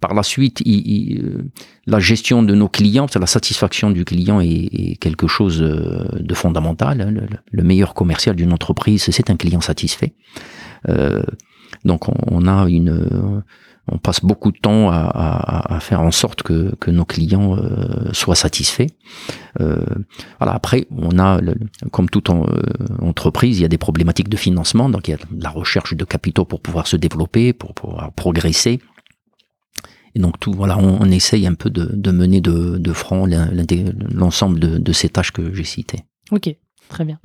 [0.00, 1.50] par la suite, il,
[1.86, 7.00] la gestion de nos clients, la satisfaction du client est, quelque chose euh, de fondamental.
[7.00, 7.38] Hein.
[7.50, 10.14] Le, meilleur commercial d'une entreprise, c'est un client satisfait.
[10.88, 11.22] Euh,
[11.84, 13.42] donc on, a une,
[13.88, 17.56] on passe beaucoup de temps à, faire en sorte que, nos clients
[18.12, 18.88] soient satisfaits.
[19.58, 20.52] voilà.
[20.54, 21.40] Après, on a,
[21.90, 22.30] comme toute
[23.00, 26.04] entreprise, il y a des problématiques de financement, donc il y a la recherche de
[26.04, 28.80] capitaux pour pouvoir se développer, pour pouvoir progresser.
[30.14, 35.08] Et donc tout, voilà, on, essaye un peu de, mener de, front l'ensemble de, ces
[35.08, 36.00] tâches que j'ai citées.
[36.90, 37.18] Très bien.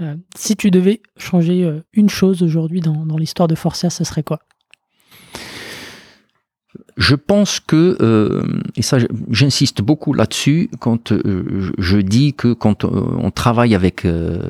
[0.00, 4.22] Euh, si tu devais changer euh, une chose aujourd'hui dans, l'histoire de Forcia, ce serait
[4.22, 4.40] quoi?
[6.96, 8.42] Je pense que, euh,
[8.74, 8.98] et ça
[9.30, 14.04] j'insiste beaucoup là-dessus, quand je dis que quand on travaille avec,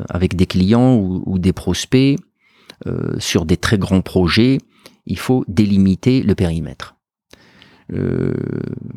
[0.09, 2.19] avec des clients ou des prospects
[3.19, 4.59] sur des très grands projets,
[5.05, 6.98] il faut délimiter le périmètre.
[7.93, 8.35] Euh,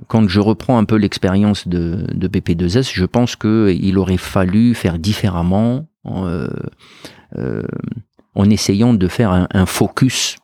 [0.08, 5.00] quand je reprends un peu l'expérience de, de, BP2S, je pense qu'il aurait fallu faire
[5.00, 6.50] différemment euh,
[7.38, 7.64] euh,
[8.36, 10.38] en essayant de faire un, focus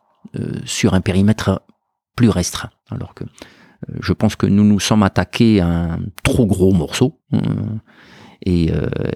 [0.66, 1.62] sur un périmètre
[2.16, 2.70] plus restreint.
[2.90, 3.24] Alors que
[4.02, 7.20] je pense que nous nous sommes attaqués à un trop gros morceau.
[8.46, 8.70] et,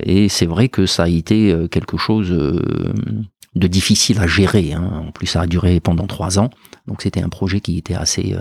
[0.04, 4.74] et c'est vrai que ça a été quelque chose de difficile à gérer.
[4.74, 5.04] Hein.
[5.08, 6.50] En plus, ça a duré pendant trois ans.
[6.88, 8.36] Donc c'était un projet qui était assez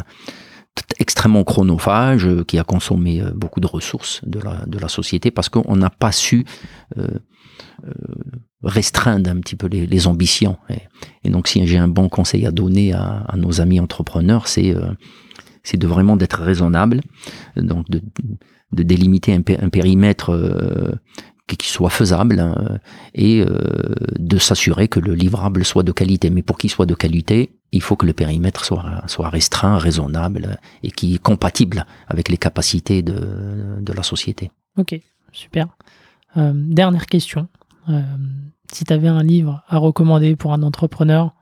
[0.98, 5.76] extrêmement chronophage, euh, qui a consommé euh, beaucoup de ressources de la, société parce qu'on
[5.76, 6.44] n'a pas su
[6.98, 7.06] euh,
[8.62, 10.56] restreindre un petit peu les, ambitions.
[11.24, 15.86] Et, donc si j'ai un bon conseil à donner à, nos amis entrepreneurs, c'est de
[15.86, 17.00] vraiment d'être raisonnable,
[17.56, 18.02] donc de,
[18.72, 20.34] délimiter un périmètre
[21.57, 22.78] qui soit faisable hein,
[23.14, 26.30] et euh, de s'assurer que le livrable soit de qualité.
[26.30, 30.90] Mais pour qu'il soit de qualité, il faut que le périmètre soit, restreint, raisonnable et
[30.90, 34.51] qui est compatible avec les capacités de, de la société.
[34.76, 34.98] Ok,
[35.32, 35.68] super.
[36.36, 37.48] Euh, dernière question.
[37.88, 38.03] Euh,
[38.72, 41.34] si tu avais un livre à recommander pour un entrepreneur,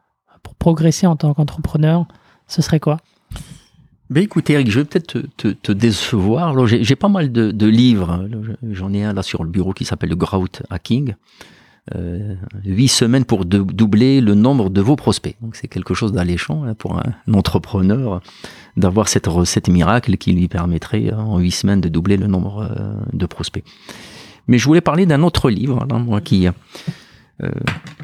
[0.43, 2.07] pour progresser en tant qu'entrepreneur,
[2.47, 2.99] ce serait quoi?
[4.11, 6.67] Ben écoute Eric, je vais peut-être te, te, décevoir.
[6.67, 8.27] J'ai pas mal de, de livres.
[8.71, 11.15] J'en ai un là sur le bureau qui s'appelle le Growth Hacking.
[11.95, 12.35] Euh,
[12.89, 15.37] semaines pour doubler le nombre de vos prospects.
[15.41, 18.21] Donc c'est quelque chose d'alléchant hein, pour un, entrepreneur
[18.77, 22.95] d'avoir cette recette miracle qui lui permettrait en huit semaines de doubler le nombre euh,
[23.15, 23.65] de prospects.
[24.49, 26.47] Mais je voulais parler d'un autre livre, là, moi qui
[27.45, 27.51] euh,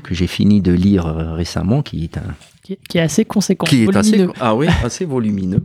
[0.05, 2.35] que j'ai fini de lire euh, récemment, qui est un
[2.65, 5.63] qui est, assez conséquent, qui est assez, ah oui, assez volumineux.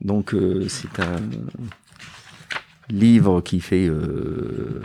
[0.00, 1.20] Donc euh, c'est un
[2.90, 3.86] livre qui fait.
[3.86, 4.82] Euh,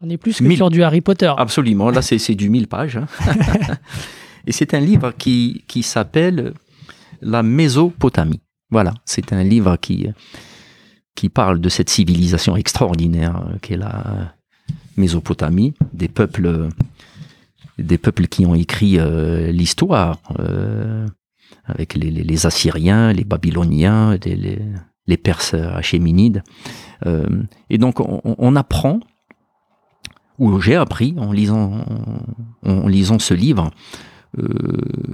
[0.00, 1.32] On est plus que sur du Harry Potter.
[1.36, 2.96] Absolument, là c'est du 1000 pages.
[2.96, 3.06] Hein.
[4.46, 6.52] Et c'est un livre qui, qui s'appelle
[7.22, 8.42] La Mésopotamie.
[8.70, 10.08] Voilà, c'est un livre qui,
[11.14, 14.34] qui parle de cette civilisation extraordinaire qu'est la
[14.96, 16.68] Mésopotamie, des peuples,
[17.78, 20.18] des peuples qui ont écrit euh, l'histoire.
[20.38, 21.06] Euh,
[21.66, 24.58] avec les, Assyriens, les Babyloniens, les,
[25.06, 26.42] les, Perses achéminides.
[27.06, 27.26] Euh,
[27.70, 29.00] et donc on, apprend,
[30.38, 31.84] ou j'ai appris en lisant,
[32.64, 33.70] en, lisant ce livre,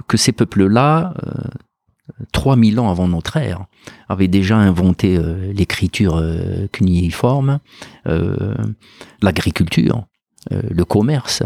[0.07, 1.13] que ces peuples-là,
[2.33, 3.65] 3000 euh, ans avant notre ère,
[4.09, 5.17] avaient déjà inventé
[5.53, 6.21] l'écriture
[6.73, 7.59] cunéiforme,
[9.21, 10.05] l'agriculture,
[10.49, 11.43] le commerce,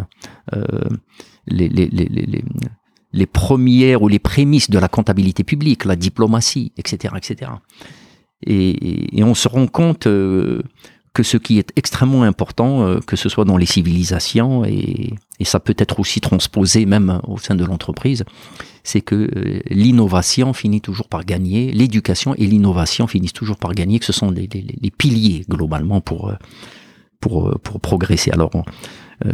[1.48, 2.44] les, les, les,
[3.16, 7.52] les premières ou les prémices de la comptabilité publique, la diplomatie, etc., etc.
[8.46, 10.62] Et, on se rend compte euh,
[11.14, 15.60] que ce qui est extrêmement important, euh, que ce soit dans les civilisations, et, ça
[15.62, 18.26] peut être aussi transposé même au sein de l'entreprise,
[18.84, 24.00] c'est que euh, l'innovation finit toujours par gagner, l'éducation et l'innovation finissent toujours par gagner,
[24.00, 24.48] que ce sont les,
[24.98, 26.34] piliers globalement pour,
[27.26, 28.30] pour, pour progresser.
[28.30, 28.52] Alors,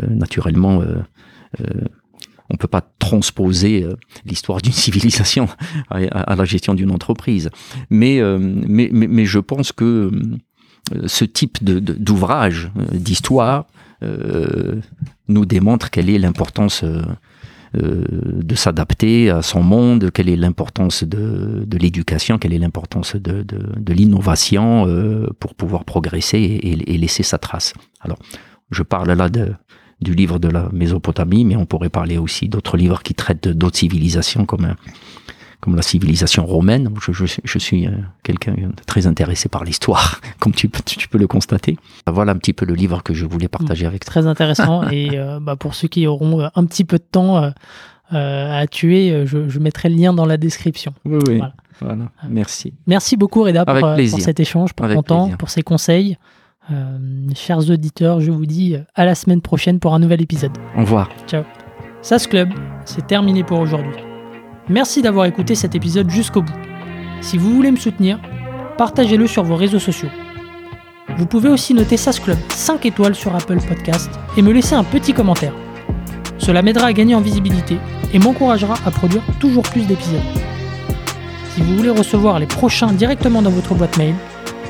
[0.07, 0.81] naturellement,
[2.51, 5.47] on peut pas transposer euh, l'histoire d'une civilisation
[5.89, 7.49] à, la gestion d'une entreprise.
[7.89, 10.11] Mais, euh, mais, mais, je pense que
[10.93, 13.65] euh, ce type d'ouvrage, d'histoire,
[15.27, 16.83] nous démontre quelle est l'importance
[17.73, 23.45] de s'adapter à son monde, quelle est l'importance de, l'éducation, quelle est l'importance de,
[23.93, 24.85] l'innovation
[25.39, 27.73] pour pouvoir progresser et, et, laisser sa trace.
[28.01, 28.19] Alors,
[28.71, 29.53] je parle là de,
[30.01, 33.77] du livre de la Mésopotamie, mais on pourrait parler aussi d'autres livres qui traitent d'autres
[33.77, 34.75] civilisations comme,
[35.61, 36.89] comme la civilisation romaine.
[37.07, 37.91] Je, suis euh,
[38.23, 41.77] quelqu'un de très intéressé par l'histoire, comme tu, tu, peux le constater.
[42.07, 44.11] Voilà un petit peu le livre que je voulais partager avec toi.
[44.11, 44.83] Très intéressant.
[44.91, 47.51] et euh, bah, pour ceux qui auront un petit peu de temps
[48.09, 50.93] à tuer, je, mettrai le lien dans la description.
[51.05, 51.41] Oui, oui.
[51.79, 52.09] Voilà.
[52.27, 52.73] Merci.
[52.85, 56.17] Merci beaucoup, Reda, pour, cet échange, pour ton temps, pour ces conseils.
[57.35, 60.51] chers auditeurs, je vous dis à la semaine prochaine pour un nouvel épisode.
[60.75, 61.09] Au revoir.
[61.27, 61.43] Ciao.
[62.01, 62.49] SAS Club,
[62.83, 64.10] c'est terminé pour aujourd'hui.
[64.69, 66.53] Merci d'avoir écouté cet épisode jusqu'au bout.
[67.21, 68.19] Si vous voulez me soutenir,
[68.77, 70.09] partagez-le sur vos réseaux sociaux.
[71.17, 74.83] Vous pouvez aussi noter SAS Club 5 étoiles sur Apple Podcast et me laisser un
[74.83, 75.53] petit commentaire.
[76.37, 77.77] Cela m'aidera à gagner en visibilité
[78.13, 80.21] et m'encouragera à produire toujours plus d'épisodes.
[81.53, 84.15] Si vous voulez recevoir les prochains directement dans votre boîte mail,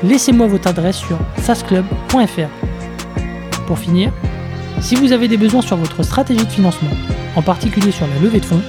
[0.02, 2.48] laissez-moi votre adresse sur sasclub.fr.
[3.66, 4.12] Pour finir,
[4.80, 6.90] si vous avez des besoins sur votre stratégie de financement,
[7.36, 8.62] en particulier sur la levée de fonds,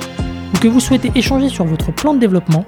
[0.54, 2.66] ou que vous souhaitez échanger sur votre plan de développement,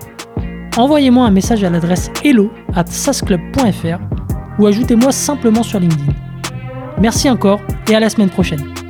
[0.77, 3.99] envoyez-moi un message à l'adresse hello at sasclub.fr
[4.59, 6.13] ou ajoutez-moi simplement sur LinkedIn.
[6.99, 7.59] Merci encore
[7.89, 8.84] et à la semaine prochaine.